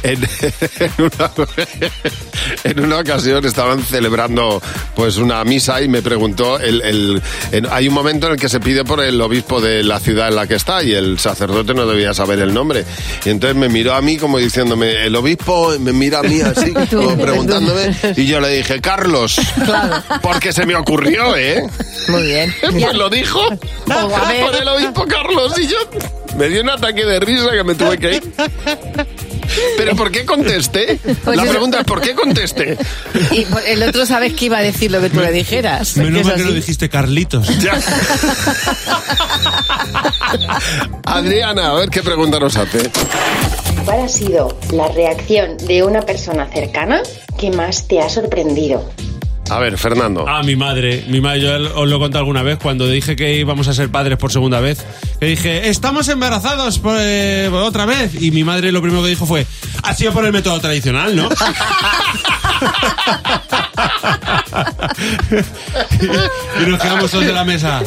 [0.03, 0.23] en,
[0.79, 1.31] en una,
[2.63, 4.61] en una ocasión estaban celebrando
[4.95, 7.21] pues una misa y me preguntó el, el-
[7.71, 10.35] hay un momento en el que se pide por el obispo de la ciudad en
[10.35, 12.85] la que está y el sacerdote no debía saber el nombre.
[13.25, 16.71] Y entonces me miró a mí como diciéndome el obispo me mira a mí así
[16.91, 19.39] como preguntándome y yo le dije Carlos
[20.21, 21.63] porque se me ocurrió eh
[22.07, 22.53] Muy bien.
[22.61, 23.41] pues lo dijo.
[23.49, 24.45] Ver.
[24.45, 25.57] por el obispo Carlos.
[25.59, 25.77] Y yo
[26.37, 28.23] me dio un ataque de risa que me tuve que ir
[29.77, 30.99] pero ¿por qué contesté?
[31.23, 32.77] Pues La eso- pregunta es ¿por qué contesté?
[33.31, 35.97] Y el otro sabes que iba a decir lo que tú le dijeras.
[35.97, 36.53] Menos mal que así.
[36.53, 37.47] dijiste Carlitos.
[41.05, 42.89] Adriana, a ver qué pregunta nos hace.
[43.85, 47.01] ¿Cuál ha sido la reacción de una persona cercana
[47.37, 48.89] que más te ha sorprendido?
[49.49, 50.25] A ver, Fernando.
[50.27, 51.05] Ah, mi madre.
[51.07, 54.17] Mi madre, yo os lo contado alguna vez cuando dije que íbamos a ser padres
[54.17, 54.85] por segunda vez.
[55.19, 58.21] Que dije, estamos embarazados por, eh, por otra vez.
[58.21, 59.45] Y mi madre lo primero que dijo fue,
[59.83, 61.29] ha sido por el método tradicional, ¿no?
[66.61, 67.81] y nos quedamos todos de la mesa.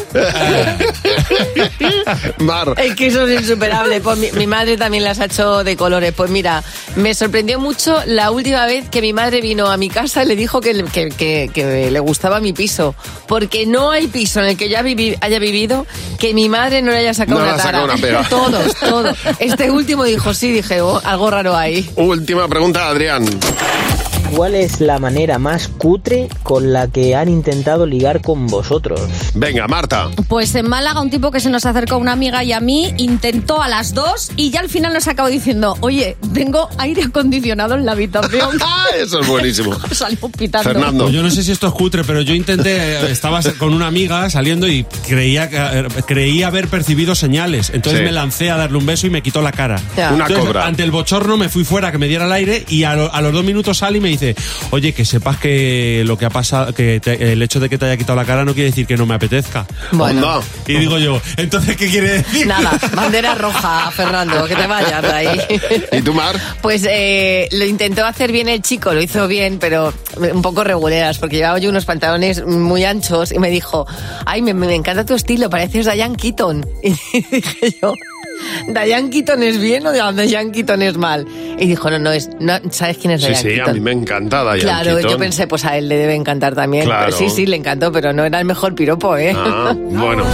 [2.39, 2.75] Mar.
[2.77, 4.01] Es que eso es insuperable.
[4.01, 6.13] Pues mi, mi madre también las ha hecho de colores.
[6.17, 6.63] Pues mira,
[6.97, 10.37] me sorprendió mucho la última vez que mi madre vino a mi casa y le
[10.37, 12.95] dijo que, le- que- que- que le gustaba mi piso.
[13.27, 15.87] Porque no hay piso en el que yo haya vivi- haya vivido
[16.19, 17.85] que mi madre no le haya sacado No una tara.
[17.85, 18.23] una pega.
[18.29, 19.17] Todos, todos.
[19.39, 21.89] Este último dijo sí, dije, "Oh, algo raro ahí.
[21.97, 23.25] Última pregunta, Adrián.
[24.37, 29.01] ¿Cuál es la manera más cutre con la que han intentado ligar con vosotros?
[29.35, 30.09] Venga, Marta.
[30.27, 32.93] Pues en Málaga un tipo que se nos acercó a una amiga y a mí
[32.97, 37.75] intentó a las dos y ya al final nos acabó diciendo, oye, tengo aire acondicionado
[37.75, 38.59] en la habitación.
[38.99, 39.75] Eso es buenísimo.
[39.93, 41.03] Salimos pitando.
[41.05, 44.31] Pues yo no sé si esto es cutre, pero yo intenté, estaba con una amiga
[44.31, 47.71] saliendo y creía, que- eh, creía haber percibido señales.
[47.71, 48.05] Entonces Sí.
[48.07, 49.79] me lancé a darle un beso y me quitó la cara.
[49.97, 50.13] Ya.
[50.13, 50.67] Una Entonces, cobra.
[50.67, 53.21] Ante el bochorno me fui fuera que me diera el aire y a, lo- a
[53.21, 54.22] los dos minutos sale y me dice,
[54.71, 57.87] oye, que sepas que lo que ha pasado, que te- el hecho de que te
[57.87, 59.67] haya quitado la cara no quiere decir que no me apetezca.
[59.93, 60.43] Bueno.
[60.67, 62.47] Y digo yo, ¿entonces qué quiere decir?
[62.47, 65.41] Nada, bandera roja, Fernando, que te vayas de ahí.
[65.93, 66.37] ¿Y tú, Mar?
[66.61, 69.93] Pues eh, lo intentó hacer bien el chico, lo hizo bien, pero
[70.33, 73.87] un poco reguleras, porque llevaba yo unos pantalones muy anchos y me dijo,
[74.27, 76.65] ay, me, me encanta tu estilo, pareces Diane Keaton.
[76.83, 76.91] Y
[77.31, 77.95] dije yo,
[78.69, 81.27] ¿Diane Keaton es bien o Diane Keaton es mal?
[81.59, 83.93] Y dijo, no, no, es, no ¿sabes quién es Sí, Diane sí, a mí me
[83.93, 85.11] encanta Diane Claro, Keaton.
[85.11, 86.85] yo pensé, pues a él le debe encantar también.
[86.85, 87.13] Claro.
[87.13, 89.35] Sí, sí, le encantó, pero no era el mejor piropo, ¿eh?
[89.37, 90.25] Ah, bueno.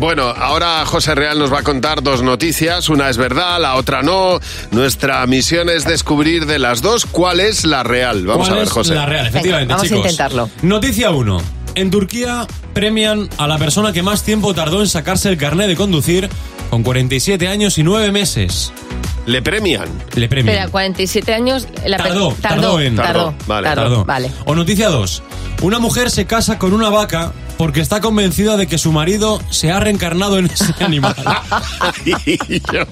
[0.00, 2.88] Bueno, ahora José Real nos va a contar dos noticias.
[2.88, 4.40] Una es verdad, la otra no.
[4.72, 8.26] Nuestra misión es descubrir de las dos cuál es la real.
[8.26, 8.94] Vamos a ¿Cuál ver, es José.
[8.96, 10.50] La real, efectivamente, vamos a intentarlo.
[10.62, 11.40] Noticia 1.
[11.76, 15.76] En Turquía premian a la persona que más tiempo tardó en sacarse el carnet de
[15.76, 16.28] conducir
[16.70, 18.72] con 47 años y 9 meses.
[19.26, 19.88] ¿Le premian?
[20.16, 20.54] Le premian.
[20.56, 21.66] Espera, 47 años.
[21.86, 22.94] La Tardó, tardó en.
[22.96, 23.66] Tardó, Vale.
[23.68, 24.04] tardó, Tardó.
[24.04, 24.30] vale.
[24.44, 25.22] O noticia 2.
[25.62, 29.70] Una mujer se casa con una vaca porque está convencida de que su marido se
[29.70, 31.14] ha reencarnado en ese animal.
[32.04, 32.82] Y yo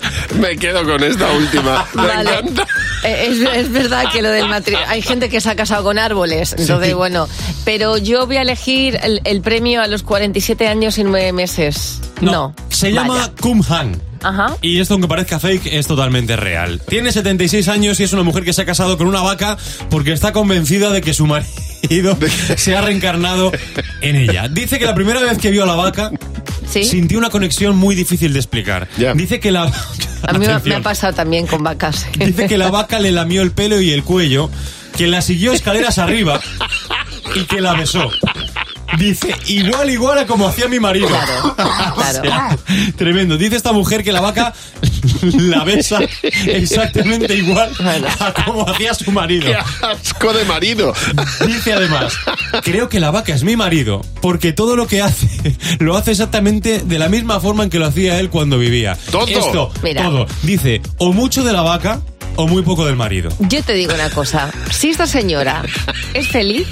[0.40, 1.84] me quedo con esta última.
[1.94, 2.30] Me Vale.
[2.38, 2.66] encanta.
[3.04, 4.86] Eh, Es, es verdad que lo del matrimonio.
[4.88, 6.94] Hay gente que se ha casado con árboles, entonces Sí.
[6.94, 7.28] bueno.
[7.64, 12.00] Pero yo voy a elegir el, el premio a los 47 años y 9 meses.
[12.20, 12.54] No.
[12.68, 13.02] Se Vaya.
[13.02, 14.00] llama Kumhan.
[14.22, 14.56] Ajá.
[14.62, 16.80] Y esto, aunque parezca fake, es totalmente real.
[16.88, 19.56] Tiene 76 años y es una mujer que se ha casado con una vaca
[19.90, 22.16] porque está convencida de que su marido
[22.56, 23.50] se ha reencarnado
[24.00, 24.48] en ella.
[24.48, 26.12] Dice que la primera vez que vio a la vaca
[26.68, 28.86] sintió una conexión muy difícil de explicar.
[29.16, 29.62] Dice que la...
[29.64, 30.80] A mí me- me Atención.
[30.80, 32.06] ha pasado también con vacas.
[32.16, 34.48] Dice que la vaca le lamió el pelo y el cuello,
[34.96, 36.40] que la siguió escaleras arriba
[37.34, 38.08] y que la besó.
[38.98, 41.08] Dice, igual, igual a como hacía mi marido.
[41.94, 42.56] O sea,
[42.96, 43.36] tremendo.
[43.36, 44.52] Dice esta mujer que la vaca
[45.22, 46.00] la besa
[46.46, 47.70] exactamente igual
[48.20, 49.46] a como hacía su marido.
[49.46, 50.92] ¡Qué asco de marido!
[51.46, 52.14] Dice además,
[52.62, 55.28] creo que la vaca es mi marido porque todo lo que hace
[55.78, 58.92] lo hace exactamente de la misma forma en que lo hacía él cuando vivía.
[58.92, 60.04] Esto, Mira.
[60.04, 60.26] todo.
[60.42, 62.00] Dice, o mucho de la vaca
[62.36, 63.30] o muy poco del marido.
[63.40, 64.50] Yo te digo una cosa.
[64.70, 65.62] Si esta señora
[66.14, 66.66] es feliz,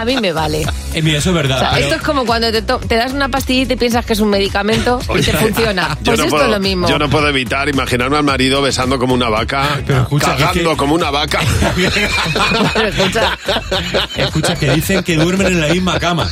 [0.00, 0.64] a mí me vale.
[0.94, 1.58] Eh, mira, eso es O verdad.
[1.58, 4.12] sea, pero- esto es como cuando te, te das una pastilla y te piensas que
[4.14, 5.88] es un medicamento y te funciona.
[6.02, 6.88] yo Pues no esto puedo- es lo mismo.
[6.88, 10.76] Yo no puedo evitar imaginarme al marido besando como una vaca, escucha, cagando es que-
[10.76, 11.40] como una vaca.
[12.74, 13.38] Pero escucha,
[14.16, 16.28] Escucha, que dicen que duermen en la misma cama.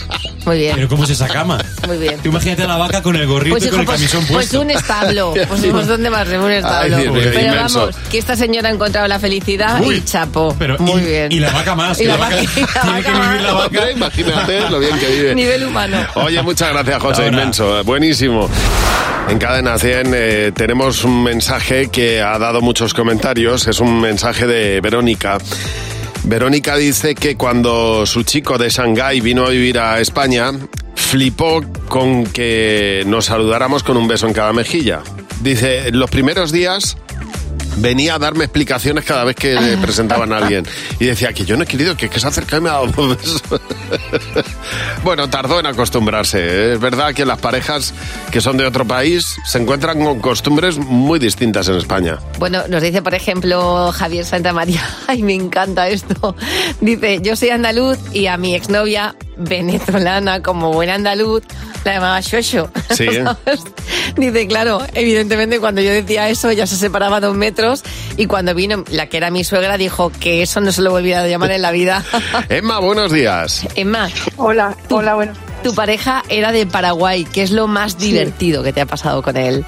[0.46, 0.76] Muy bien.
[0.76, 1.59] Pero ¿cómo es esa cama?
[1.87, 2.18] Muy bien.
[2.22, 4.20] Tú imagínate a la vaca con el gorrito Pues, y hijo, con el pues, camisón
[4.20, 4.61] pues puesto.
[4.61, 5.35] un establo.
[5.48, 6.28] Pues, pues ¿dónde más?
[6.28, 6.96] Un establo.
[6.96, 7.78] Ay, Dios Pero inmenso.
[7.80, 10.54] vamos, que esta señora ha encontrado la felicidad Uy, y chapo.
[10.59, 11.32] pero Muy y- bien.
[11.32, 13.66] y la vaca más, Y la la vaca- vaca, tiene que vaca vivir la más.
[13.66, 15.35] Hombre, imagínate lo bien que vive.
[15.35, 15.98] Nivel humano.
[16.14, 17.37] Oye, muchas gracias, José, Ahora.
[17.37, 18.48] inmenso, buenísimo.
[19.28, 24.46] En Cadena 100 eh, tenemos un mensaje que ha dado muchos comentarios, es un mensaje
[24.46, 25.38] de Verónica.
[26.27, 30.51] Verónica dice que cuando su chico de Shanghái vino a vivir a España,
[30.97, 35.03] flipó con que nos saludáramos con un beso en cada mejilla.
[35.41, 36.97] Dice, los primeros días
[37.77, 40.67] venía a darme explicaciones cada vez que le presentaban a alguien.
[40.99, 42.85] Y decía que yo no he querido, que, que se acerca y me ha dado
[42.97, 43.61] un beso.
[45.05, 46.75] bueno, tardó en acostumbrarse.
[46.75, 47.95] Es verdad que las parejas
[48.31, 52.19] que son de otro país se encuentran con costumbres muy distintas en España.
[52.39, 56.37] Bueno, nos dice, por ejemplo, Javier Santamaría, ay, me encanta esto.
[56.81, 61.42] Dice, yo soy andaluz y a mi exnovia venezolana, como buen andaluz,
[61.85, 62.70] la llamaba Shosho.
[62.90, 63.07] Sí.
[63.12, 63.64] ¿Sabes?
[64.16, 67.83] Dice, claro, evidentemente cuando yo decía eso, ya se separaba dos metros
[68.16, 71.20] y cuando vino la que era mi suegra dijo que eso no se lo volvía
[71.20, 72.05] a llamar en la vida.
[72.49, 73.66] Emma, buenos días.
[73.75, 74.09] Emma.
[74.37, 75.33] Hola, hola, bueno.
[75.62, 79.37] Tu pareja era de Paraguay, ¿qué es lo más divertido que te ha pasado con
[79.37, 79.64] él?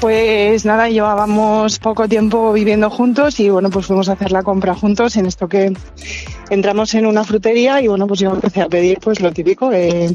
[0.00, 4.74] Pues nada, llevábamos poco tiempo viviendo juntos y bueno, pues fuimos a hacer la compra
[4.74, 5.72] juntos en esto que
[6.50, 10.14] entramos en una frutería y bueno, pues yo empecé a pedir pues lo típico, eh,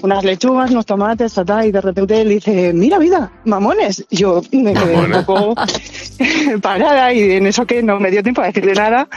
[0.00, 4.04] unas lechugas, unos tomates, ta, ta, y de repente él dice, mira vida, mamones.
[4.10, 5.54] Y yo me quedé un poco
[6.62, 9.08] parada y en eso que no me dio tiempo a decirle nada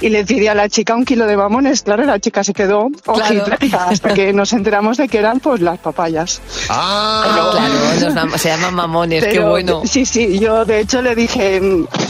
[0.00, 1.82] y le pedí a la chica un kilo de mamones.
[1.82, 5.78] Claro, la chica se quedó ojiplática hasta que nos enteramos de que eran pues las
[5.78, 6.40] papayas.
[6.68, 9.82] Ah, claro, los mam- se llaman mamones, qué Pero, bueno.
[9.86, 11.60] Sí, sí, yo de hecho le dije,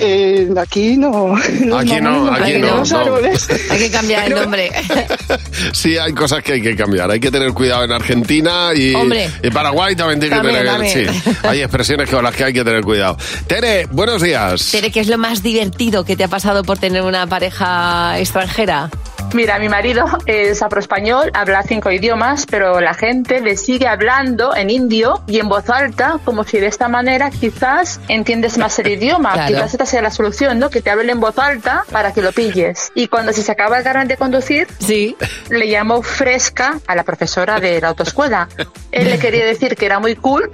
[0.01, 1.37] eh, aquí no.
[1.37, 3.17] Aquí no, aquí no, los no.
[3.71, 4.71] Hay que cambiar el nombre.
[5.73, 7.11] Sí, hay cosas que hay que cambiar.
[7.11, 9.31] Hay que tener cuidado en Argentina y, Hombre.
[9.43, 10.73] y Paraguay también tiene También, que tener.
[11.07, 11.23] también.
[11.23, 13.17] Sí, hay expresiones con las que hay que tener cuidado.
[13.47, 14.69] Tere, buenos días.
[14.71, 17.76] Tere, ¿qué es lo más divertido que te ha pasado por tener una pareja
[18.19, 18.91] extranjera?
[19.35, 24.71] Mira, mi marido es afroespañol, habla cinco idiomas, pero la gente le sigue hablando en
[24.71, 29.33] indio y en voz alta, como si de esta manera quizás entiendes más el idioma.
[29.37, 29.49] Claro.
[29.55, 30.71] Quizás esta sea la solución, ¿no?
[30.71, 32.93] Que te hablen en voz alta para que lo pilles.
[32.95, 35.17] Y cuando se acaba el carnet de conducir, sí.
[35.51, 38.49] le llamó fresca a la profesora de la autoescuela.
[38.93, 40.51] Él le quería decir que era muy cool,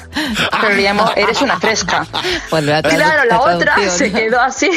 [0.62, 2.06] pero le llamó eres una fresca.
[2.50, 4.70] Bueno, la tradu- Claro, la otra se quedó así.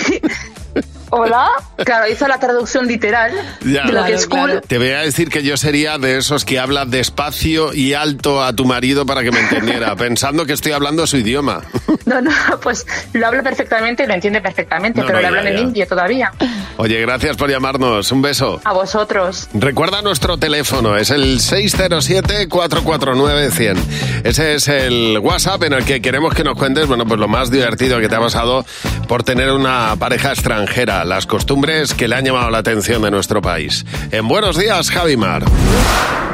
[1.17, 1.47] Hola.
[1.77, 3.31] Claro, hizo la traducción literal
[3.65, 3.85] Ya.
[3.85, 4.61] de lo que es cool.
[4.67, 8.51] Te voy a decir que yo sería de esos que habla despacio y alto a
[8.51, 11.61] tu marido para que me entendiera, pensando que estoy hablando su idioma.
[12.05, 12.29] No, no,
[12.61, 15.87] pues lo habla perfectamente y lo entiende perfectamente, No, pero no, le hablan en indio
[15.87, 16.31] todavía.
[16.77, 18.11] Oye, gracias por llamarnos.
[18.11, 18.61] Un beso.
[18.63, 19.49] A vosotros.
[19.55, 23.77] Recuerda nuestro teléfono, es el 607-449-100.
[24.23, 27.49] Ese es el WhatsApp en el que queremos que nos cuentes, bueno, pues lo más
[27.49, 28.63] divertido que te ha pasado
[29.07, 33.41] por tener una pareja extranjera, las costumbres que le han llamado la atención de nuestro
[33.41, 33.85] país.
[34.11, 35.43] En Buenos Días, Javimar.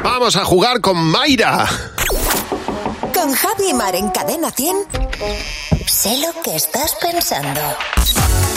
[0.02, 1.66] Vamos a jugar con Mayra.
[3.14, 4.76] Con Javi y Mar en Cadena 100.
[5.86, 7.60] Sé lo que estás pensando.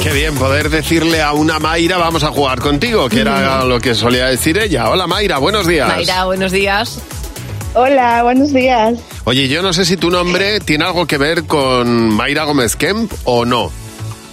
[0.01, 3.95] Qué bien poder decirle a una Mayra, vamos a jugar contigo, que era lo que
[3.95, 4.89] solía decir ella.
[4.89, 5.87] Hola Mayra, buenos días.
[5.87, 6.99] Mayra, buenos días.
[7.73, 8.97] Hola, buenos días.
[9.25, 13.11] Oye, yo no sé si tu nombre tiene algo que ver con Mayra Gómez Kemp
[13.25, 13.69] o no.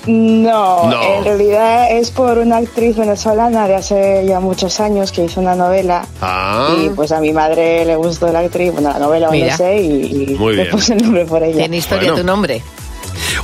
[0.06, 1.02] No, No.
[1.18, 5.54] en realidad es por una actriz venezolana de hace ya muchos años que hizo una
[5.54, 6.04] novela.
[6.20, 6.74] Ah.
[6.84, 9.80] Y pues a mi madre le gustó la actriz, bueno, la novela, o no sé,
[9.80, 11.56] y, y le puse el nombre por ella.
[11.58, 12.20] Tiene historia Bueno.
[12.22, 12.62] tu nombre.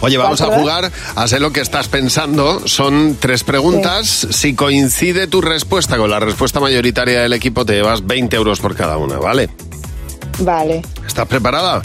[0.01, 2.67] Oye, vamos a jugar a sé lo que estás pensando.
[2.67, 4.27] Son tres preguntas.
[4.31, 8.75] Si coincide tu respuesta con la respuesta mayoritaria del equipo, te llevas 20 euros por
[8.75, 9.49] cada una, ¿vale?
[10.41, 10.83] Vale.
[11.07, 11.83] ¿Estás preparada?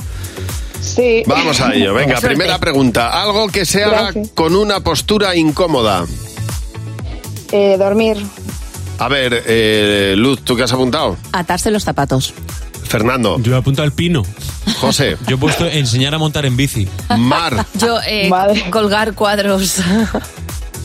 [0.83, 1.23] Sí.
[1.25, 1.93] Vamos a ello.
[1.93, 2.27] Venga, Suerte.
[2.35, 3.21] primera pregunta.
[3.21, 4.29] Algo que se haga Gracias.
[4.35, 6.05] con una postura incómoda.
[7.51, 8.17] Eh, dormir.
[8.99, 11.17] A ver, eh, Luz, ¿tú qué has apuntado?
[11.31, 12.33] Atarse los zapatos.
[12.87, 13.39] Fernando.
[13.41, 14.23] Yo he apuntado el pino.
[14.79, 15.17] José.
[15.27, 16.87] Yo he puesto enseñar a montar en bici.
[17.17, 17.65] Mar.
[17.75, 18.29] Yo, eh,
[18.69, 19.77] colgar cuadros.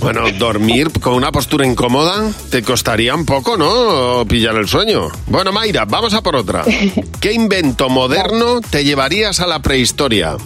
[0.01, 4.25] Bueno, dormir con una postura incómoda te costaría un poco, ¿no?
[4.27, 5.09] Pillar el sueño.
[5.27, 6.65] Bueno, Mayra, vamos a por otra.
[7.21, 10.37] ¿Qué invento moderno te llevarías a la prehistoria?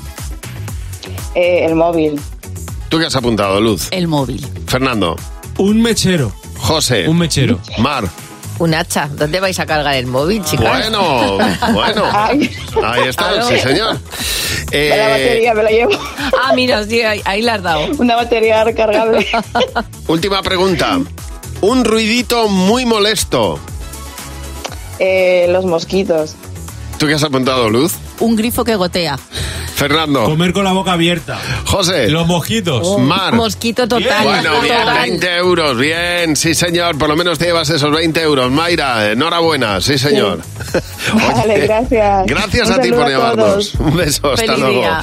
[1.35, 2.19] Eh, el móvil.
[2.89, 3.89] ¿Tú qué has apuntado, Luz?
[3.91, 4.47] El móvil.
[4.67, 5.17] Fernando.
[5.59, 6.33] Un mechero.
[6.59, 7.09] José.
[7.09, 7.59] Un mechero.
[7.79, 8.05] Mar.
[8.59, 9.09] Un hacha.
[9.13, 10.69] ¿Dónde vais a cargar el móvil, chicas?
[10.91, 11.39] Bueno,
[11.73, 12.05] bueno.
[12.85, 13.95] Ahí está, sí, señor.
[13.95, 15.93] la Eh, batería me la llevo.
[16.45, 17.87] Ah, mira, sí, ahí, ahí la has dado.
[17.99, 19.27] Una batería recargable.
[20.09, 20.99] última pregunta.
[21.61, 23.59] Un ruidito muy molesto.
[24.99, 26.35] Eh, los mosquitos.
[26.99, 27.93] ¿Tú qué has apuntado, Luz?
[28.21, 29.19] Un grifo que gotea.
[29.75, 30.25] Fernando.
[30.25, 31.41] Comer con la boca abierta.
[31.67, 32.09] José.
[32.09, 32.99] Los mosquitos.
[32.99, 33.35] Mar.
[33.35, 34.25] Mosquito total.
[34.25, 34.99] Bueno, bien, Total.
[35.03, 38.51] 20 euros, bien, sí señor, por lo menos te llevas esos 20 euros.
[38.53, 40.41] Mayra, enhorabuena, sí señor.
[41.15, 42.27] Vale, gracias.
[42.27, 43.73] Gracias Un a ti por a llamarnos.
[43.73, 43.75] todos.
[43.77, 44.81] Un beso, hasta luego.
[44.81, 45.03] día.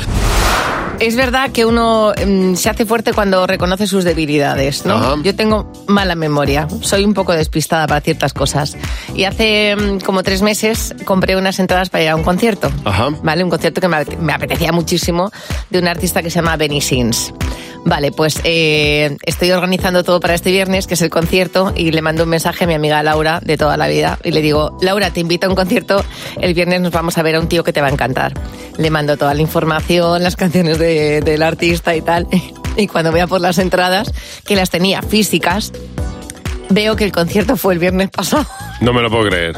[1.00, 4.96] Es verdad que uno mm, se hace fuerte cuando reconoce sus debilidades, ¿no?
[4.96, 5.16] Ajá.
[5.24, 8.76] Yo tengo mala memoria, soy un poco despistada para ciertas cosas.
[9.16, 13.10] Y hace mm, como tres meses compré unas entradas para ir a un concierto, Ajá.
[13.24, 13.44] ¿vale?
[13.46, 15.32] Un concierto que me apetecía muchísimo
[15.70, 17.34] de un artista que se llama Benny Sins.
[17.86, 22.02] Vale, pues eh, estoy organizando todo para este viernes, que es el concierto, y le
[22.02, 25.12] mando un mensaje a mi amiga Laura de toda la vida y le digo, Laura,
[25.12, 26.04] te invito a un concierto,
[26.42, 28.34] el viernes nos vamos a ver a un tío que te va a encantar.
[28.78, 30.89] Le mando toda la información, las canciones de-
[31.22, 32.28] del artista y tal,
[32.78, 34.12] y cuando voy a por las entradas,
[34.46, 35.72] que las tenía físicas,
[36.70, 38.46] veo que el concierto fue el viernes pasado.
[38.82, 39.58] No me lo puedo creer.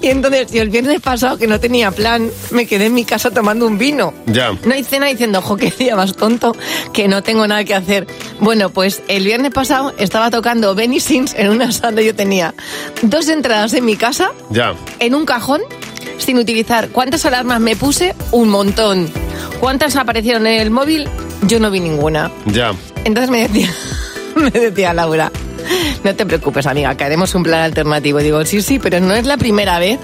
[0.00, 3.30] Y entonces, yo el viernes pasado, que no tenía plan, me quedé en mi casa
[3.30, 4.14] tomando un vino.
[4.26, 4.52] Ya.
[4.64, 6.54] No hay cena diciendo, ojo, qué día más tonto,
[6.92, 8.06] que no tengo nada que hacer.
[8.40, 12.00] Bueno, pues el viernes pasado estaba tocando Benny Sins en una sala.
[12.00, 12.54] Yo tenía
[13.02, 14.74] dos entradas en mi casa, Ya.
[15.00, 15.60] en un cajón,
[16.18, 16.88] sin utilizar.
[16.90, 18.14] ¿Cuántas alarmas me puse?
[18.30, 19.10] Un montón.
[19.60, 21.08] ¿Cuántas aparecieron en el móvil?
[21.46, 22.30] Yo no vi ninguna.
[22.46, 22.72] Ya.
[23.04, 23.72] Entonces me decía,
[24.36, 25.30] me decía Laura,
[26.04, 28.18] no te preocupes, amiga, que haremos un plan alternativo.
[28.18, 29.98] Digo, sí, sí, pero no es la primera vez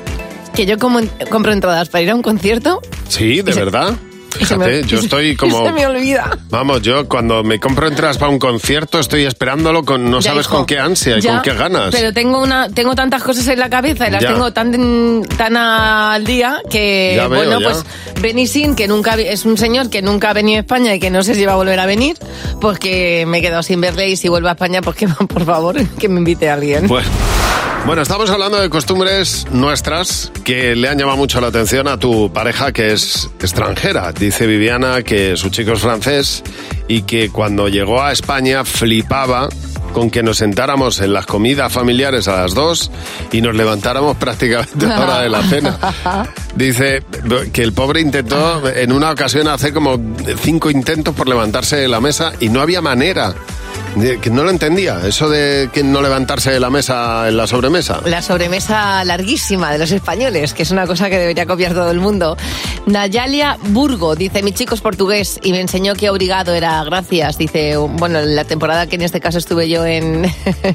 [0.54, 3.94] que yo como, compro entradas para ir a un concierto Sí, de verdad.
[4.40, 5.64] Me- Fíjate, yo estoy como...
[5.66, 6.36] se me olvida.
[6.50, 10.46] Vamos, yo cuando me compro entradas para un concierto estoy esperándolo con no Ya, sabes
[10.46, 10.56] hijo.
[10.56, 11.90] con qué ansia y Ya, con qué ganas.
[11.94, 14.32] Pero tengo una, tengo tantas cosas en la cabeza y las Ya.
[14.32, 17.84] tengo tan, tan al día que, Ya veo, bueno, pues
[18.20, 21.22] Benisin, que nunca es un señor que nunca ha venido a España y que no
[21.22, 22.16] sé si va a volver a venir,
[22.60, 25.44] pues que me he quedado sin verle y si vuelve a España, pues que por
[25.44, 26.86] favor, que me invite a alguien.
[26.86, 27.08] Bueno.
[27.86, 32.32] Bueno, estamos hablando de costumbres nuestras que le han llamado mucho la atención a tu
[32.32, 34.10] pareja que es extranjera.
[34.12, 36.42] Dice Viviana que su chico es francés
[36.88, 39.50] y que cuando llegó a España flipaba
[39.92, 42.90] con que nos sentáramos en las comidas familiares a las dos
[43.32, 45.78] y nos levantáramos prácticamente a la hora de la cena.
[46.56, 47.02] Dice
[47.52, 50.00] que el pobre intentó en una ocasión hacer como
[50.40, 53.34] cinco intentos por levantarse de la mesa y no había manera.
[53.94, 58.00] Que no lo entendía, eso de que no levantarse de la mesa en la sobremesa.
[58.04, 62.00] La sobremesa larguísima de los españoles, que es una cosa que debería copiar todo el
[62.00, 62.36] mundo.
[62.86, 67.38] Nayalia Burgo dice, mi chico es portugués y me enseñó que obrigado era gracias.
[67.38, 70.24] Dice, bueno, la temporada que en este caso estuve yo en,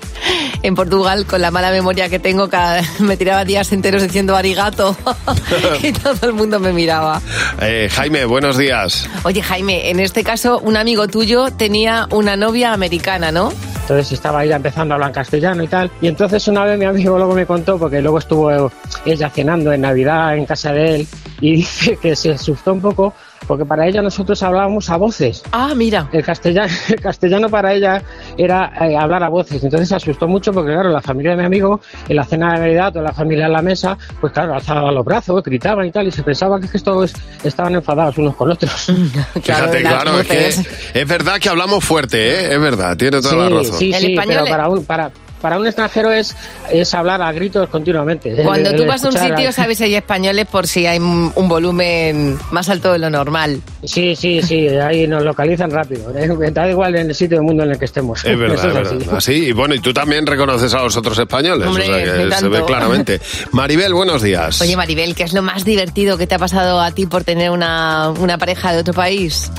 [0.64, 4.96] en Portugal, con la mala memoria que tengo, cada- me tiraba días enteros diciendo arigato
[5.84, 7.22] y todo el mundo me miraba.
[7.62, 9.08] Eh, Jaime, buenos días.
[9.24, 13.52] Oye, Jaime, en este caso un amigo tuyo tenía una novia americana, ¿no?
[13.82, 15.89] Entonces estaba ella empezando a hablar castellano y tal.
[16.00, 18.72] Y entonces una vez mi amigo luego me contó, porque luego estuvo
[19.04, 21.08] ella cenando en Navidad en casa de él,
[21.41, 23.13] y dice que se asustó un poco
[23.47, 25.43] porque para ella nosotros hablábamos a voces.
[25.52, 26.10] Ah, mira.
[26.12, 28.02] El castellano, el castellano para ella
[28.38, 29.63] era eh, hablar a voces.
[29.63, 32.60] Entonces se asustó mucho porque, claro, la familia de mi amigo, en la cena de
[32.60, 36.08] Navidad, toda la familia en la mesa, pues claro, alzaban los brazos, gritaban y tal,
[36.08, 38.71] y se pensaba que estos estaban enfadados unos con otros.
[39.41, 42.54] Fíjate, claro, es que es verdad que hablamos fuerte, ¿eh?
[42.54, 43.78] Es verdad, tiene toda la razón.
[43.78, 46.36] Sí, sí, pero para un, para, para un extranjero es,
[46.71, 48.36] es hablar a gritos continuamente.
[48.43, 50.99] Cuando El- tú el vas a un sitio, sabes si hay españoles por si hay
[50.99, 53.62] un un volumen más alto de lo normal.
[53.84, 56.12] Sí, sí, sí, ahí nos localizan rápido.
[56.17, 56.28] ¿eh?
[56.52, 58.23] Da igual en el sitio del mundo en el que estemos.
[58.25, 58.95] Es verdad, es así.
[58.97, 59.15] verdad.
[59.15, 62.36] Así, y bueno, y tú también reconoces a los otros españoles, Hombre, o sea que
[62.36, 63.21] se ve claramente.
[63.52, 64.60] Maribel, buenos días.
[64.62, 67.52] Oye, Maribel, ¿qué es lo más divertido que te ha pasado a ti por tener
[67.52, 69.52] una, una pareja de otro país?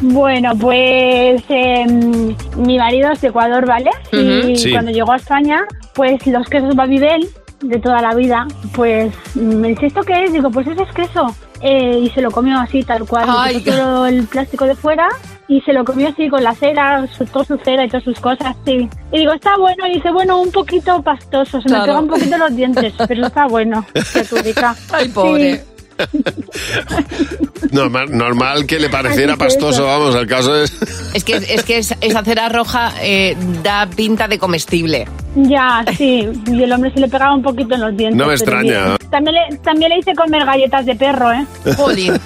[0.00, 3.90] Bueno, pues em, mi marido es de Ecuador, ¿vale?
[4.12, 4.72] Y Sí.
[4.72, 5.62] cuando llegó a España,
[5.94, 7.28] pues los quesos Babybel
[7.60, 10.32] de toda la vida, pues me dice, ¿esto qué es?
[10.32, 11.34] Digo, pues eso es queso.
[11.62, 13.26] Eh, y se lo comió así, tal cual.
[13.28, 13.60] Ay.
[13.60, 15.08] todo el plástico de fuera
[15.46, 18.18] y se lo comió así con la cera, su, toda su cera y todas sus
[18.18, 18.88] cosas, sí.
[19.12, 19.86] Y digo, está bueno.
[19.86, 21.82] Y dice, bueno, un poquito pastoso, se Claro.
[21.82, 23.84] me pega un poquito los dientes, pero está bueno.
[24.42, 24.74] Rica.
[24.90, 25.60] Ay, pobre.
[27.72, 30.72] Normal, normal que le pareciera pastoso, vamos, el caso es...
[31.14, 35.06] Es que, es que es- esa cera roja eh, da pinta de comestible.
[35.34, 36.28] Ya, sí.
[36.46, 38.16] Y el hombre se le pegaba un poquito en los dientes.
[38.16, 38.96] No me extraña.
[39.10, 41.44] También le, también le hice comer galletas de perro, ¿eh?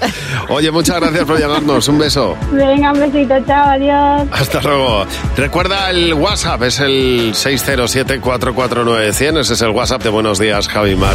[0.48, 2.36] Oye, muchas gracias por llamarnos, un beso.
[2.52, 4.28] Venga, un besito, chao, adiós.
[4.32, 5.04] Hasta luego.
[5.36, 11.14] Recuerda el WhatsApp, es el 607-449-100, ese es el WhatsApp de Buenos Días, Javi Mar.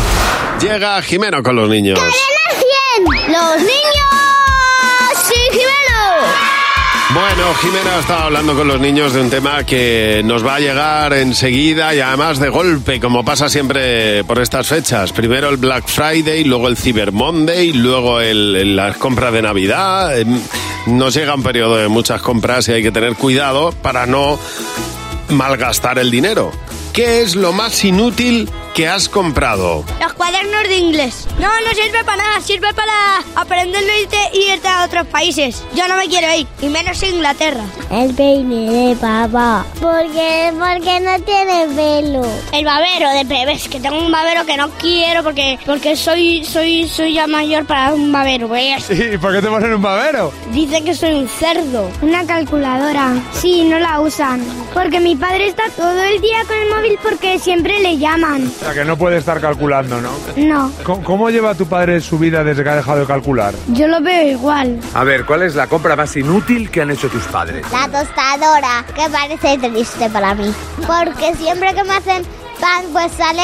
[0.62, 2.00] Llega Jimeno con los niños.
[2.00, 4.19] ¡Los niños!
[7.12, 11.14] Bueno, Jimena estaba hablando con los niños de un tema que nos va a llegar
[11.14, 15.12] enseguida y además de golpe, como pasa siempre por estas fechas.
[15.12, 20.20] Primero el Black Friday, luego el Cyber Monday, luego el, las compras de Navidad.
[20.20, 20.26] Eh,
[20.86, 24.40] Nos llega un periodo de muchas compras y hay que tener cuidado para no
[25.30, 26.52] malgastar el dinero.
[26.94, 29.84] ¿Qué es lo más inútil que has comprado?
[30.02, 31.28] Los cuadernos de inglés.
[31.40, 32.92] No, no sirve para nada, sirve para
[33.36, 35.64] aprenderlo y irte, y irte a otros países.
[35.76, 37.64] Yo no me quiero ir, y menos a Inglaterra.
[37.92, 39.66] El peine de papá.
[39.82, 42.26] Porque, porque no tiene pelo.
[42.52, 46.88] El babero de bebés, que tengo un babero que no quiero porque, porque soy, soy,
[46.88, 48.48] soy ya mayor para un babero.
[48.48, 48.84] pues.
[48.84, 50.32] Sí, ¿por qué te ponen un babero?
[50.52, 51.90] Dice que soy un cerdo.
[52.02, 53.14] Una calculadora.
[53.34, 54.42] Sí, no la usan.
[54.74, 58.52] Porque mi padre está todo el día con el móvil porque siempre le llaman.
[58.60, 60.10] O sea, que no puede estar calculando, ¿no?
[60.36, 63.54] No, ¿Cómo, cómo lleva tu padre su vida desde que ha dejado de calcular?
[63.70, 64.80] yo lo veo igual.
[64.94, 67.66] A ver, ¿cuál es la compra más inútil que han hecho tus padres?
[67.72, 70.54] La tostadora, que parece triste para mí.
[70.86, 72.24] Porque siempre que me hacen
[72.60, 73.44] pan, pues sale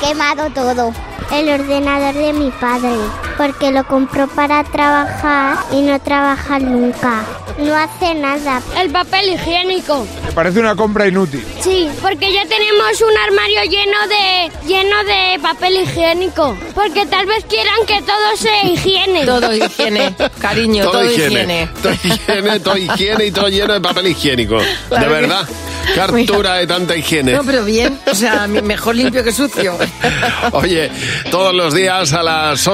[0.00, 0.92] quemado todo.
[1.32, 2.96] El ordenador de mi padre,
[3.38, 7.22] porque lo compró para trabajar y no trabaja nunca.
[7.58, 8.60] No hace nada.
[8.80, 10.06] El papel higiénico.
[10.26, 11.44] Me parece una compra inútil.
[11.60, 16.56] Sí, porque ya tenemos un armario lleno de lleno de papel higiénico.
[16.74, 19.24] Porque tal vez quieran que todo sea higiene.
[19.24, 21.68] Todo higiene, cariño, todo, higiene.
[21.82, 24.58] Todo higiene, todo higiene y todo lleno de papel higiénico.
[24.88, 25.48] Claro de que- verdad.
[25.94, 27.32] Qué hartura de tanta higiene.
[27.32, 29.74] No, pero bien, o sea, mejor limpio que sucio.
[30.52, 30.90] Oye,
[31.30, 32.66] todos los días a las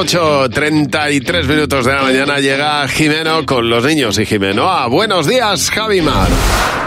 [0.54, 4.70] 8.33 minutos de la mañana llega Jimeno con los niños y Jimeno.
[4.70, 6.28] Ah, buenos días, Javimar.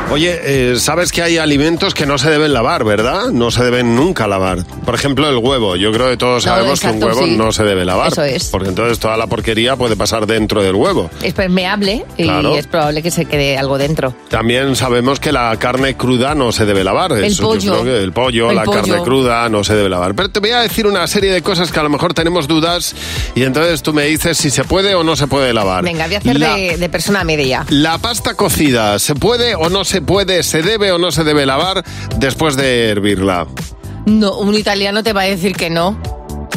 [0.09, 3.25] Oye, eh, sabes que hay alimentos que no se deben lavar, ¿verdad?
[3.33, 4.63] No se deben nunca lavar.
[4.85, 5.75] Por ejemplo, el huevo.
[5.75, 7.35] Yo creo que todos No, sabemos que un huevo sí.
[7.35, 8.13] no se debe lavar.
[8.13, 8.45] Eso es.
[8.45, 11.09] Porque entonces toda la porquería puede pasar dentro del huevo.
[11.21, 12.55] Es permeable y Claro.
[12.55, 14.15] es probable que se quede algo dentro.
[14.29, 17.11] También sabemos que la carne cruda no se debe lavar.
[17.11, 17.71] El Eso yo pollo.
[17.81, 18.81] creo que el pollo, El la pollo.
[18.83, 20.15] carne cruda no se debe lavar.
[20.15, 22.95] Pero te voy a decir una serie de cosas que a lo mejor tenemos dudas
[23.35, 25.83] y entonces tú me dices si se puede o no se puede lavar.
[25.83, 27.65] Venga, voy a hacer La- de, de persona media.
[27.69, 31.45] La pasta cocida, ¿se puede o no se puede, se debe o no se debe
[31.45, 31.83] lavar
[32.17, 33.47] después de hervirla?
[34.05, 35.99] No, un italiano te va a decir que no.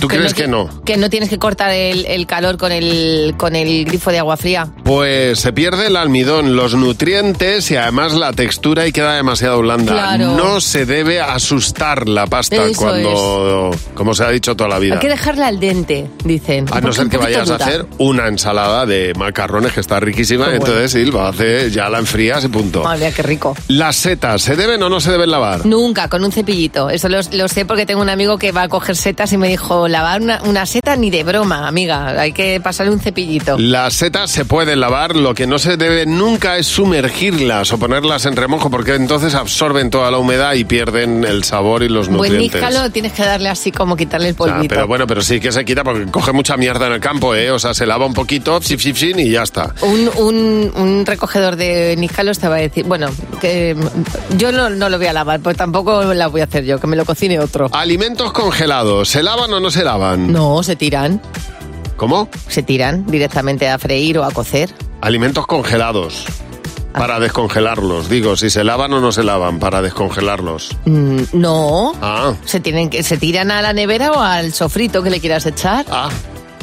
[0.01, 0.83] ¿Tú crees que no?
[0.85, 4.37] Que no tienes que cortar el, el calor con el, con el grifo de agua
[4.37, 4.69] fría.
[4.85, 9.93] Pues se pierde el almidón, los nutrientes y además la textura y queda demasiado blanda.
[9.93, 10.37] Claro.
[10.37, 14.95] No se debe asustar la pasta Eso cuando, como se ha dicho toda la vida.
[14.95, 16.67] Hay que dejarla al dente, dicen.
[16.73, 20.65] A no ser que vayas a hacer una ensalada de macarrones que está riquísima, bueno.
[20.65, 22.83] entonces lo hace, ya la enfrías y punto.
[22.83, 23.57] Madre qué rico.
[23.69, 25.67] Las setas, ¿se deben o no se deben lavar?
[25.67, 26.91] Nunca, con un cepillito.
[26.91, 29.49] Eso lo, lo sé porque tengo un amigo que va a coger setas y me
[29.49, 32.21] dijo, lavar una, una seta ni de broma, amiga.
[32.21, 33.59] Hay que pasarle un cepillito.
[33.59, 38.27] Las setas se pueden lavar, lo que no se debe nunca es sumergirlas o ponerlas
[38.27, 42.33] en remojo porque entonces absorben toda la humedad y pierden el sabor y los Buen
[42.33, 42.61] nutrientes.
[42.63, 44.75] níjalo tienes que darle así como quitarle el polvito.
[44.75, 47.51] pero bueno, pero sí que se quita porque coge mucha mierda en el campo, ¿eh?
[47.51, 49.75] O sea, se lava un poquito, psif, y ya está.
[49.83, 53.09] Un, un, un recogedor de níjalos te va a decir, bueno,
[53.41, 53.77] que
[54.37, 56.87] yo no, no lo voy a lavar, pues tampoco la voy a hacer yo, que
[56.87, 57.69] me lo cocine otro.
[57.73, 60.33] Alimentos congelados, ¿se lavan o no se lavan?
[60.33, 61.21] No, se tiran.
[61.97, 62.29] ¿Cómo?
[62.49, 64.75] Se tiran directamente a freír o a cocer.
[65.01, 66.25] Alimentos congelados.
[66.93, 70.77] Para descongelarlos, digo, si se lavan o no se lavan, para descongelarlos.
[70.87, 71.93] Mm, no.
[72.03, 75.47] Ah, Se, tienen que, se tiran a la nevera o al sofrito que le quieras
[75.47, 75.87] echar.
[75.91, 76.09] ah.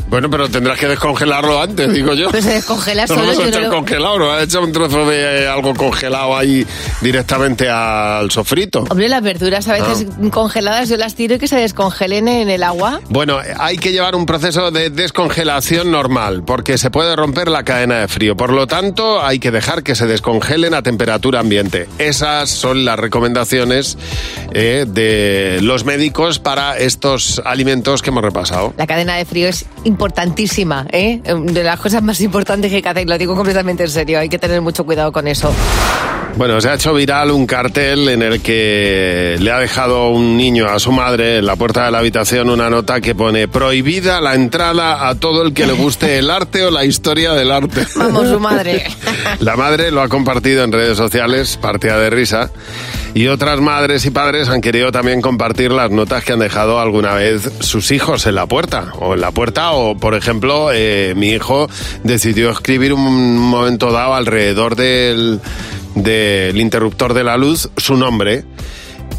[0.09, 2.29] Bueno, pero tendrás que descongelarlo antes, digo yo.
[2.31, 3.23] Pues se descongela No solo.
[3.23, 5.73] lo has yo hecho no lo- congelado, no has hecho un trozo de eh, algo
[5.73, 6.65] congelado ahí
[7.01, 8.85] directamente al sofrito.
[8.89, 12.63] Hombre, las verduras a veces congeladas yo las tiro y que se descongelen en el
[12.63, 13.01] agua.
[13.09, 17.99] Bueno, hay que llevar un proceso de descongelación normal, porque se puede romper la cadena
[17.99, 18.37] de frío.
[18.37, 21.87] Por lo tanto, hay que dejar que se descongelen a temperatura ambiente.
[21.97, 23.97] Esas son las recomendaciones
[24.53, 28.73] eh, de los médicos para estos alimentos que hemos repasado.
[28.77, 29.65] La cadena de frío es
[29.97, 31.21] importantísima, ¿eh?
[31.23, 34.61] De las cosas más importantes que hacer, lo digo completamente en serio, hay que tener
[34.61, 35.51] mucho cuidado con eso.
[36.37, 40.67] Bueno, se ha hecho viral un cartel en el que le ha dejado un niño
[40.67, 44.35] a su madre en la puerta de la habitación una nota que pone prohibida la
[44.35, 47.87] entrada a todo el que le guste el arte o la historia del arte.
[47.95, 48.85] Vamos, su madre.
[49.39, 52.51] La madre lo ha compartido en redes sociales, partida de risa,
[53.13, 57.13] y otras madres y padres han querido también compartir las notas que han dejado alguna
[57.13, 61.29] vez sus hijos en la puerta, o en la puerta, o por ejemplo, eh, mi
[61.29, 61.69] hijo
[62.03, 65.39] decidió escribir un momento dado alrededor del,
[65.95, 68.43] del interruptor de la luz su nombre.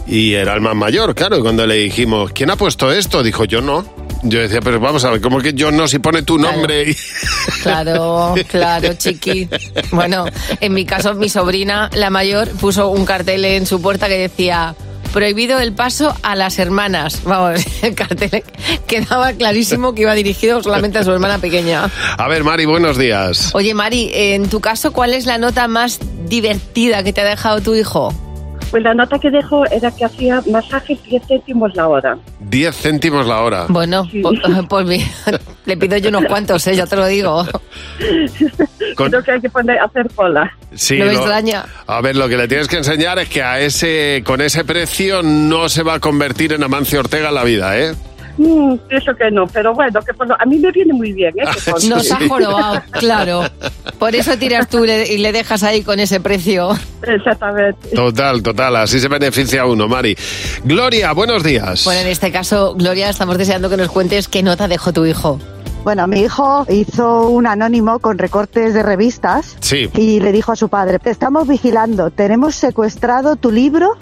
[0.06, 1.38] Y era el más mayor, claro.
[1.38, 3.22] Y cuando le dijimos, ¿quién ha puesto esto?
[3.22, 3.84] Dijo, yo no.
[4.22, 5.86] Yo decía, pero vamos a ver, ¿cómo que yo no?
[5.86, 6.94] Si pone tu nombre.
[7.62, 9.48] Claro, claro, chiqui.
[9.90, 10.26] Bueno,
[10.60, 14.74] en mi caso, mi sobrina, la mayor, puso un cartel en su puerta que decía
[15.08, 17.22] prohibido el paso a las hermanas.
[17.24, 18.44] Vamos, el cartel
[18.86, 21.90] quedaba clarísimo que iba dirigido solamente a su hermana pequeña.
[22.16, 23.54] A ver, Mari, buenos días.
[23.54, 25.98] Oye, Mari, en tu caso, ¿cuál es la nota más
[26.28, 28.14] divertida que te ha dejado tu hijo?
[28.70, 32.18] Pues la nota que dejó era que hacía masajes 10 céntimos la hora.
[32.40, 33.66] 10 céntimos la hora.
[33.68, 35.06] Bueno, pues, pues mira,
[35.64, 36.76] le pido yo unos cuantos, ¿eh?
[36.76, 37.46] ya te lo digo.
[38.96, 40.52] Con- Creo que hay que poner, hacer cola.
[40.74, 41.64] Sí, No me lo- extraña.
[41.86, 45.22] A ver, lo que le tienes que enseñar es que a ese, con ese precio
[45.22, 47.94] no se va a convertir en Amancio Ortega en la vida, ¿eh?
[48.38, 51.34] Mm, eso que no, pero bueno, que por lo- a mí me viene muy bien.
[51.38, 51.44] ¿eh?
[51.64, 51.88] Que conste.
[51.90, 53.42] Nos ha jorobado, claro.
[53.98, 56.70] Por eso tiras tú y le- y le dejas ahí con ese precio.
[57.02, 57.88] Exactamente.
[57.94, 60.16] Total, total, así se beneficia uno, Mari.
[60.64, 61.84] Gloria, buenos días.
[61.84, 65.40] Bueno, en este caso, Gloria, estamos deseando que nos cuentes qué nota dejó tu hijo.
[65.84, 69.88] Bueno, mi hijo hizo un anónimo con recortes de revistas Sí.
[69.94, 73.96] y le dijo a su padre, te estamos vigilando, tenemos secuestrado tu libro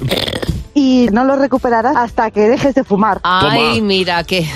[0.76, 3.18] y no lo recuperarás hasta que dejes de fumar.
[3.22, 4.46] Ay, mira, qué,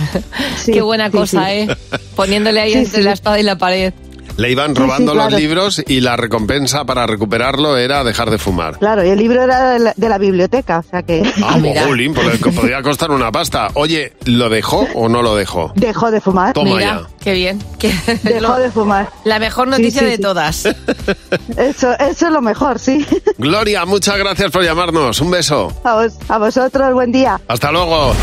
[0.66, 1.52] qué buena sí, cosa, sí.
[1.52, 1.76] ¿eh?
[2.14, 3.02] Poniéndole ahí Sí, entre sí.
[3.02, 3.94] la espada y la pared.
[4.36, 5.38] Le iban Sí, robando sí, los claro.
[5.38, 8.78] libros y la recompensa para recuperarlo era dejar de fumar.
[8.78, 12.14] Claro, y el libro era de la, de la biblioteca, o sea que Ah, jolín,
[12.14, 13.68] le podía costar una pasta.
[13.74, 15.72] Oye, ¿lo dejó o no lo dejó?
[15.74, 16.54] dejó de fumar.
[16.54, 17.62] Toma Mira, qué bien.
[17.78, 19.10] Que- Dejó de fumar.
[19.24, 20.22] La mejor noticia Sí, sí, de sí.
[20.22, 20.64] todas.
[21.56, 23.04] Eso, eso es lo mejor, sí.
[23.38, 25.20] Gloria, muchas gracias por llamarnos.
[25.20, 25.72] Un beso.
[25.84, 27.40] A, vos- a vosotros, buen día.
[27.48, 28.14] Hasta luego.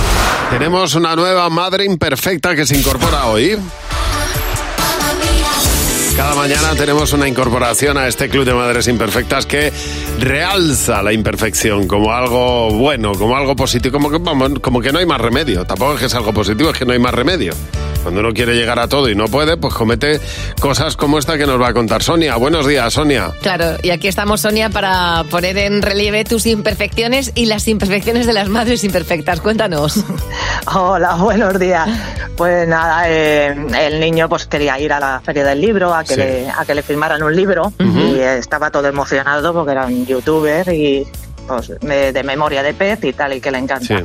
[0.49, 3.57] Tenemos una nueva madre imperfecta que se incorpora hoy.
[6.17, 9.71] Cada mañana tenemos una incorporación a este club de madres imperfectas que
[10.17, 14.97] realza la imperfección como algo bueno, como algo positivo, como que, vamos, como que no
[14.97, 15.63] hay más remedio.
[15.65, 17.53] Tampoco es que es algo positivo, es que no hay más remedio.
[18.01, 20.19] Cuando uno quiere llegar a todo y no puede, pues comete
[20.59, 22.37] cosas como esta que nos va a contar Sonia.
[22.37, 23.31] Buenos días, Sonia.
[23.41, 28.33] Claro, y aquí estamos, Sonia, para poner en relieve tus imperfecciones y las imperfecciones de
[28.33, 29.41] las madres imperfectas.
[29.41, 30.03] Cuéntanos.
[30.73, 31.87] Hola, buenos días.
[32.37, 36.13] Pues nada, eh, el niño pues quería ir a la feria del libro a que,
[36.15, 36.19] Sí.
[36.19, 40.05] le, a que le firmaran un libro y eh, estaba todo emocionado porque era un
[40.05, 41.05] youtuber y
[41.47, 44.03] pues de, de memoria de pez y tal y que le encanta.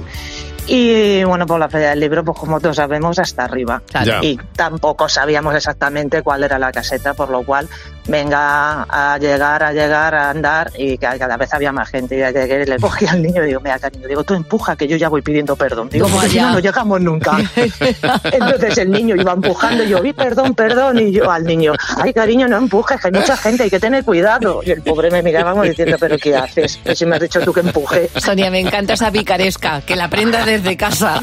[0.68, 3.82] Y bueno, pues la feria del libro, pues como todos sabemos, hasta arriba.
[3.90, 4.20] Claro.
[4.22, 7.68] Y tampoco sabíamos exactamente cuál era la caseta, por lo cual
[8.07, 12.16] venga a llegar, a llegar, a andar y que cada vez había más gente.
[12.16, 14.96] Y llegué le cogí al niño y digo, mira cariño, digo, tú empuja que yo
[14.96, 15.88] ya voy pidiendo perdón.
[15.88, 17.38] Digo, ¿Cómo porque si no, no llegamos nunca.
[18.24, 22.12] Entonces el niño iba empujando y yo, vi perdón, perdón, y yo al niño, ay
[22.12, 24.61] cariño, no empujes, que hay mucha gente, hay que tener cuidado.
[24.64, 26.78] Y el pobre me miraba como diciendo, pero ¿qué haces?
[26.84, 28.11] Que si me has dicho tú que empuje.
[28.16, 31.20] Sonia, me encanta esa picaresca, que la aprenda desde casa.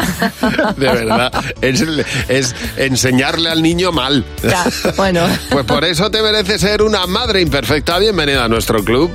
[0.77, 1.84] De verdad, es,
[2.27, 4.25] es enseñarle al niño mal.
[4.43, 4.63] Ya,
[4.95, 5.27] bueno.
[5.49, 7.97] Pues por eso te merece una madre imperfecta.
[7.97, 9.11] Bienvenida a nuestro club.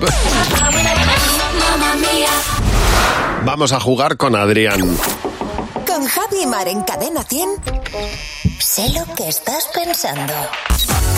[3.44, 4.80] Vamos a jugar con Adrián.
[5.86, 7.48] Con Javi Mar en Cadena 100.
[8.58, 10.34] Sé lo que estás pensando.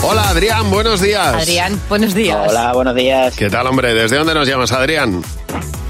[0.03, 1.27] Hola Adrián, buenos días.
[1.35, 2.37] Adrián, buenos días.
[2.49, 3.35] Hola, buenos días.
[3.35, 3.93] ¿Qué tal, hombre?
[3.93, 5.21] ¿Desde dónde nos llamas, Adrián?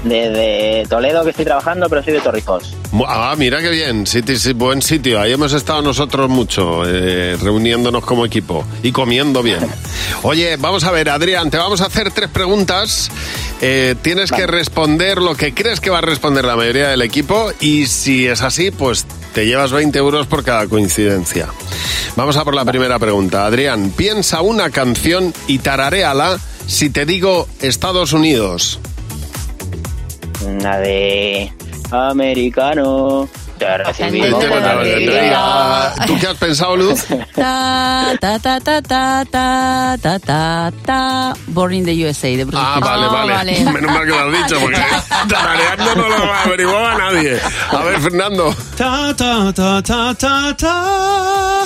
[0.04, 2.74] Desde Toledo que estoy trabajando, pero soy de Torrijos.
[3.06, 5.20] Ah, mira qué bien, Siti- sí, buen sitio.
[5.20, 9.60] Ahí hemos estado nosotros mucho, eh, reuniéndonos como equipo y comiendo bien.
[10.22, 13.10] Oye, vamos a ver, Adrián, te vamos a hacer tres preguntas.
[13.60, 17.52] Eh, tienes que responder lo que crees que va a responder la mayoría del equipo
[17.60, 21.48] y si es así, pues te llevas 20 euros por cada coincidencia.
[22.16, 23.46] Vamos a por la primera pregunta.
[23.46, 28.80] Adrián, piensa una canción y tararéala si te digo Estados Unidos.
[30.46, 31.52] Una de
[31.90, 33.28] americano.
[36.06, 37.04] ¿Tú qué has pensado, Luz?
[37.34, 41.34] Ta, ta, ta, ta, ta, ta, ta, ta, ta.
[41.48, 43.32] Born in the USA, de Bruce Ah, ah vale, vale.
[43.32, 43.64] vale.
[43.72, 44.80] Menos mal que lo has dicho, porque
[45.28, 47.40] tarareando no lo averiguaba nadie.
[47.70, 48.54] A ver, Fernando.
[48.76, 51.64] Ta, ta, ta, ta, ta, ta.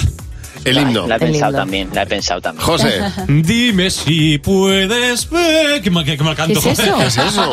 [0.65, 1.07] El himno.
[1.07, 2.65] La he pensado también, la he pensado también.
[2.67, 3.01] José.
[3.29, 5.83] Dime si puedes ver.
[5.83, 6.61] ¿Qué mal, qué mal canto?
[6.61, 6.97] ¿Qué es eso?
[6.99, 7.53] ¿Qué es eso?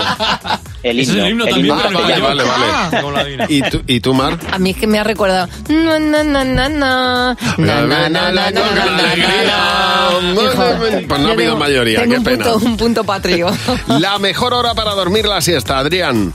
[0.84, 1.76] El Ese es el himno también.
[1.78, 3.12] Ah, vale, vale, vale.
[3.12, 3.46] La adivina.
[3.50, 4.38] ¿Y tú, ¿Y tú, Mar?
[4.52, 5.48] A mí es que me ha recordado.
[5.70, 7.38] Na, na, na, na, na.
[7.58, 10.10] Na, na, na, na, na, na, na.
[10.32, 10.64] Hijo,
[11.08, 12.54] Pues no ha habido mayoría, qué pena.
[12.56, 13.48] un punto patrio.
[13.88, 16.34] La mejor hora para dormir la siesta, Adrián.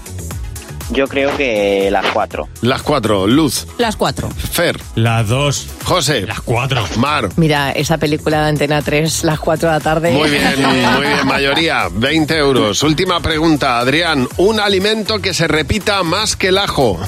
[0.91, 2.49] Yo creo que las cuatro.
[2.61, 3.27] Las cuatro.
[3.27, 3.67] Luz.
[3.79, 4.29] Las cuatro.
[4.31, 4.79] Fer.
[4.95, 5.67] Las dos.
[5.85, 6.23] José.
[6.27, 6.85] Las cuatro.
[6.97, 7.29] Mar.
[7.37, 10.13] Mira, esa película de Antena 3, las 4 de la tarde.
[10.13, 10.43] Muy bien,
[10.97, 11.89] muy bien, mayoría.
[11.91, 12.83] 20 euros.
[12.83, 14.29] Última pregunta, Adrián.
[14.37, 16.99] Un alimento que se repita más que el ajo.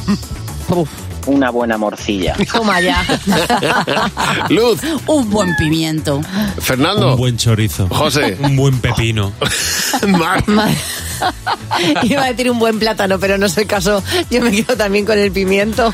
[1.27, 2.35] Una buena morcilla.
[2.53, 3.05] Toma ya.
[4.49, 4.81] Luz.
[5.07, 6.20] Un buen pimiento.
[6.61, 7.12] Fernando.
[7.12, 7.89] Un buen chorizo.
[7.89, 8.37] José.
[8.41, 9.33] Un buen pepino.
[10.09, 10.43] Mar.
[12.03, 14.03] Iba a decir un buen plátano, pero no es el caso.
[14.31, 15.93] Yo me quedo también con el pimiento.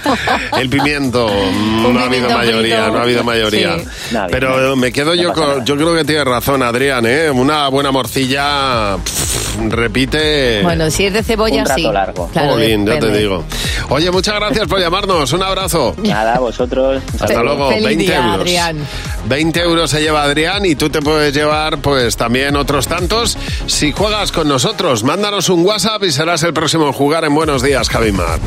[0.59, 3.79] El pimiento, no ha habido mayoría, no ha habido mayoría.
[3.79, 4.17] Sí.
[4.31, 7.31] Pero me quedo yo con, yo creo que tienes razón, Adrián, ¿eh?
[7.31, 10.63] Una buena morcilla, pff, repite.
[10.63, 11.93] Bueno, si es de cebolla, Un rato sí.
[11.93, 12.29] largo.
[12.33, 13.45] Claro, Jolín, ya te digo.
[13.89, 15.33] Oye, muchas gracias por llamarnos.
[15.33, 15.95] Un abrazo.
[16.03, 17.03] Nada, vosotros.
[17.21, 18.41] Hasta luego, Feliz 20 día, euros.
[18.41, 18.79] Adrián.
[19.27, 23.93] 20 euros se lleva Adrián y tú te puedes llevar pues también otros tantos si
[23.93, 25.05] juegas con nosotros.
[25.05, 28.41] Mándanos un WhatsApp y serás el próximo en jugar en Buenos Días, Javimar.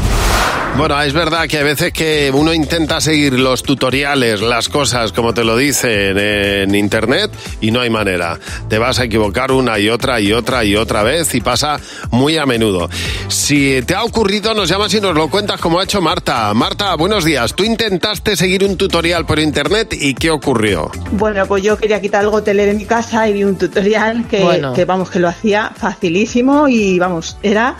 [0.77, 5.33] Bueno, es verdad que a veces que uno intenta seguir los tutoriales, las cosas como
[5.33, 7.31] te lo dicen en internet
[7.61, 8.37] y no hay manera.
[8.67, 11.79] Te vas a equivocar una y otra y otra y otra vez y pasa
[12.11, 12.89] muy a menudo.
[13.27, 16.53] Si te ha ocurrido, nos llamas y nos lo cuentas como ha hecho Marta.
[16.53, 17.53] Marta, buenos días.
[17.53, 20.91] Tú intentaste seguir un tutorial por internet y ¿qué ocurrió?
[21.11, 24.41] Bueno, pues yo quería quitar el gotelé de mi casa y vi un tutorial que,
[24.43, 24.73] Bueno.
[24.73, 27.75] que, vamos, que lo hacía facilísimo y vamos, era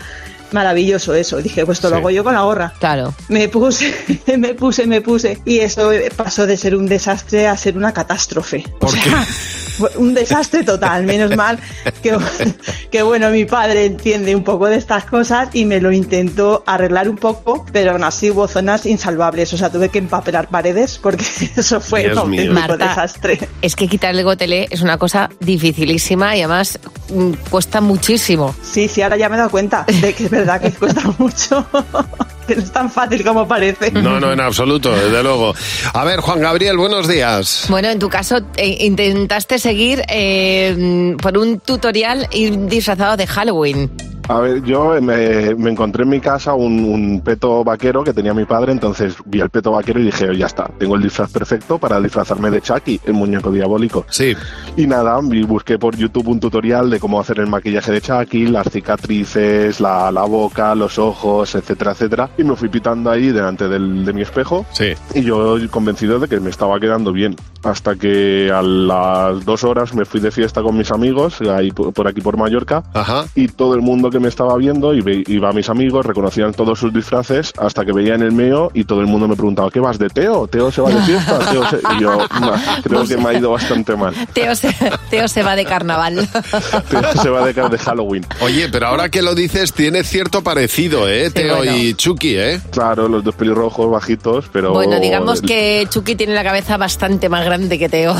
[0.52, 1.38] maravilloso eso.
[1.38, 2.72] Dije, pues esto lo hago yo con la gorra.
[2.78, 3.14] Claro.
[3.28, 3.94] Me puse,
[4.38, 5.38] me puse, me puse.
[5.44, 8.64] Y eso pasó de ser un desastre a ser una catástrofe.
[8.78, 9.10] ¿Por qué?
[9.76, 11.58] Fue Un desastre total, menos mal
[12.02, 12.16] que,
[12.90, 17.10] que bueno, mi padre entiende un poco de estas cosas y me lo intentó arreglar
[17.10, 21.24] un poco, pero aún así hubo zonas insalvables, o sea, tuve que empapelar paredes porque
[21.56, 22.40] eso fue Dios un mío.
[22.42, 23.38] auténtico Marta, desastre.
[23.60, 26.78] Es que quitar el gotelé es una cosa dificilísima y además
[27.50, 28.54] cuesta muchísimo.
[28.62, 31.66] Sí, sí, ahora ya me he dado cuenta de que es verdad que cuesta mucho,
[32.46, 33.90] que no es tan fácil como parece.
[33.90, 35.54] No, no, en absoluto, desde luego.
[35.92, 37.66] A ver, Juan Gabriel, buenos días.
[37.68, 43.90] Bueno, en tu caso eh, intentaste seguir eh, por un tutorial ir disfrazado de Halloween.
[44.28, 48.34] A ver, yo me, me encontré en mi casa un, un peto vaquero que tenía
[48.34, 51.78] mi padre, entonces vi el peto vaquero y dije, ya está, tengo el disfraz perfecto
[51.78, 54.04] para disfrazarme de Chucky, el muñeco diabólico.
[54.08, 54.34] Sí.
[54.76, 58.46] Y nada, vi- busqué por YouTube un tutorial de cómo hacer el maquillaje de Chucky,
[58.46, 62.30] las cicatrices, la, la boca, los ojos, etcétera, etcétera.
[62.36, 64.66] Y me fui pitando ahí delante del- de mi espejo.
[64.72, 64.92] Sí.
[65.14, 67.36] Y yo convencido de que me estaba quedando bien.
[67.62, 71.92] Hasta que a las dos horas me fui de fiesta con mis amigos, ahí por
[71.92, 72.82] por aquí por Mallorca.
[72.94, 73.24] Ajá.
[73.34, 76.52] Y todo el mundo que me estaba viendo, y ve- iba a mis amigos, reconocían
[76.52, 79.80] todos sus disfraces, hasta que veían el mío y todo el mundo me preguntaba, ¿qué
[79.80, 80.46] vas de Teo?
[80.46, 81.38] ¿Teo se va de fiesta?
[81.50, 81.80] Teo se-".
[81.96, 84.14] Y yo, "Nah, creo que me ha ido bastante mal.
[84.32, 84.74] Teo se,
[85.10, 86.28] Teo se va de carnaval.
[86.90, 88.26] Teo se va de, de Halloween.
[88.40, 91.30] Oye, pero ahora que lo dices, tiene cierto parecido, ¿eh?
[91.30, 91.76] Teo bueno.
[91.76, 92.60] y Chucky, ¿eh?
[92.70, 94.72] Claro, los dos pelirrojos, bajitos, pero...
[94.72, 98.14] Bueno, digamos que Chucky tiene la cabeza bastante más grande que Teo.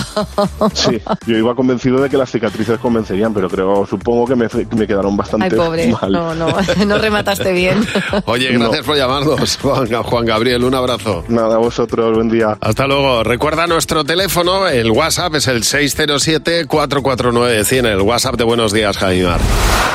[0.74, 4.86] Sí, yo iba convencido de que las cicatrices convencerían, pero creo, supongo que me, me
[4.86, 5.85] quedaron Ay, bastante pobre.
[5.88, 6.12] Mal.
[6.12, 6.48] No, no,
[6.86, 7.86] no remataste bien.
[8.26, 11.24] Oye, gracias por llamarnos, Juan, Juan Gabriel, un abrazo.
[11.28, 12.56] Nada, vosotros, buen día.
[12.60, 13.24] Hasta luego.
[13.24, 19.40] Recuerda nuestro teléfono, el WhatsApp es el 607-449-100, el WhatsApp de Buenos Días, Javimar.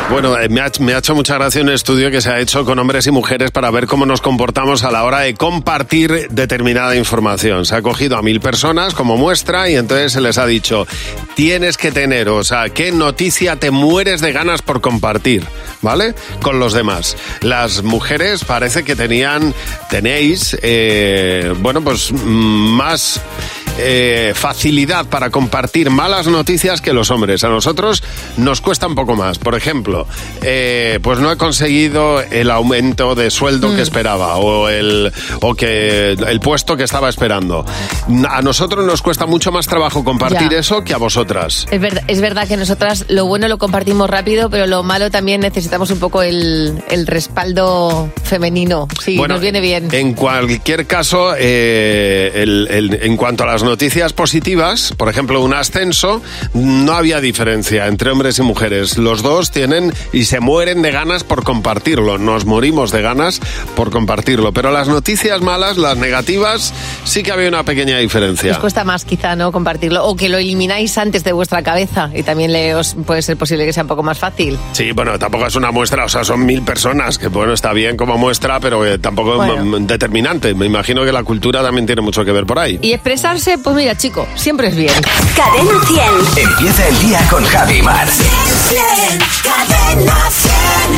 [0.09, 2.65] Bueno, eh, me ha, me ha hecho mucha gracia un estudio que se ha hecho
[2.65, 6.97] con hombres y mujeres para ver cómo nos comportamos a la hora de compartir determinada
[6.97, 7.65] información.
[7.65, 10.85] Se ha cogido a mil personas como muestra y entonces se les ha dicho,
[11.35, 15.45] tienes que tener, o sea, ¿qué noticia te mueres de ganas por compartir?
[15.81, 16.13] ¿Vale?
[16.41, 17.17] Con los demás.
[17.41, 19.53] Las mujeres parece que tenían,
[19.89, 23.19] tenéis, eh, bueno, pues mm, más
[23.77, 27.43] eh, facilidad para compartir malas noticias que los hombres.
[27.43, 28.03] A nosotros
[28.37, 29.37] nos cuesta un poco más.
[29.39, 30.07] Por ejemplo,
[30.43, 35.11] eh, pues no he conseguido el aumento de sueldo que esperaba o el,
[35.41, 37.65] o que el puesto que estaba esperando.
[38.29, 40.59] A nosotros nos cuesta mucho más trabajo compartir Ya.
[40.59, 41.65] eso que a vosotras.
[41.71, 45.41] Es verdad, es verdad que nosotras lo bueno lo compartimos rápido, pero lo malo también
[45.41, 48.87] necesitamos un poco el, el respaldo femenino.
[49.03, 49.87] Sí, Bueno, nos viene bien.
[49.91, 55.53] En cualquier caso, eh, el- el- en cuanto a las noticias positivas, por ejemplo, un
[55.53, 56.21] ascenso,
[56.53, 58.97] no había diferencia entre hombres y mujeres.
[58.97, 62.17] Los dos tienen y se mueren de ganas por compartirlo.
[62.17, 63.39] Nos morimos de ganas
[63.75, 64.51] por compartirlo.
[64.53, 68.51] Pero las noticias malas, las negativas, sí que había una pequeña diferencia.
[68.53, 69.51] Os cuesta más quizá, ¿no?
[69.51, 70.05] Compartirlo.
[70.05, 73.65] O que lo elimináis antes de vuestra cabeza y también le os puede ser posible
[73.65, 74.57] que sea un poco más fácil.
[74.73, 77.97] Sí, bueno, tampoco es una muestra, o sea, son mil personas, que bueno, está bien
[77.97, 79.77] como muestra, pero eh, tampoco Bueno.
[79.77, 80.53] es determinante.
[80.53, 82.79] Me imagino que la cultura también tiene mucho que ver por ahí.
[82.81, 84.93] Y expresarse, pues mira, chico, siempre es bien.
[85.35, 86.47] Cadena 100.
[86.47, 88.07] Empieza el día con Javi Mar.
[89.43, 90.91] Cadena 100.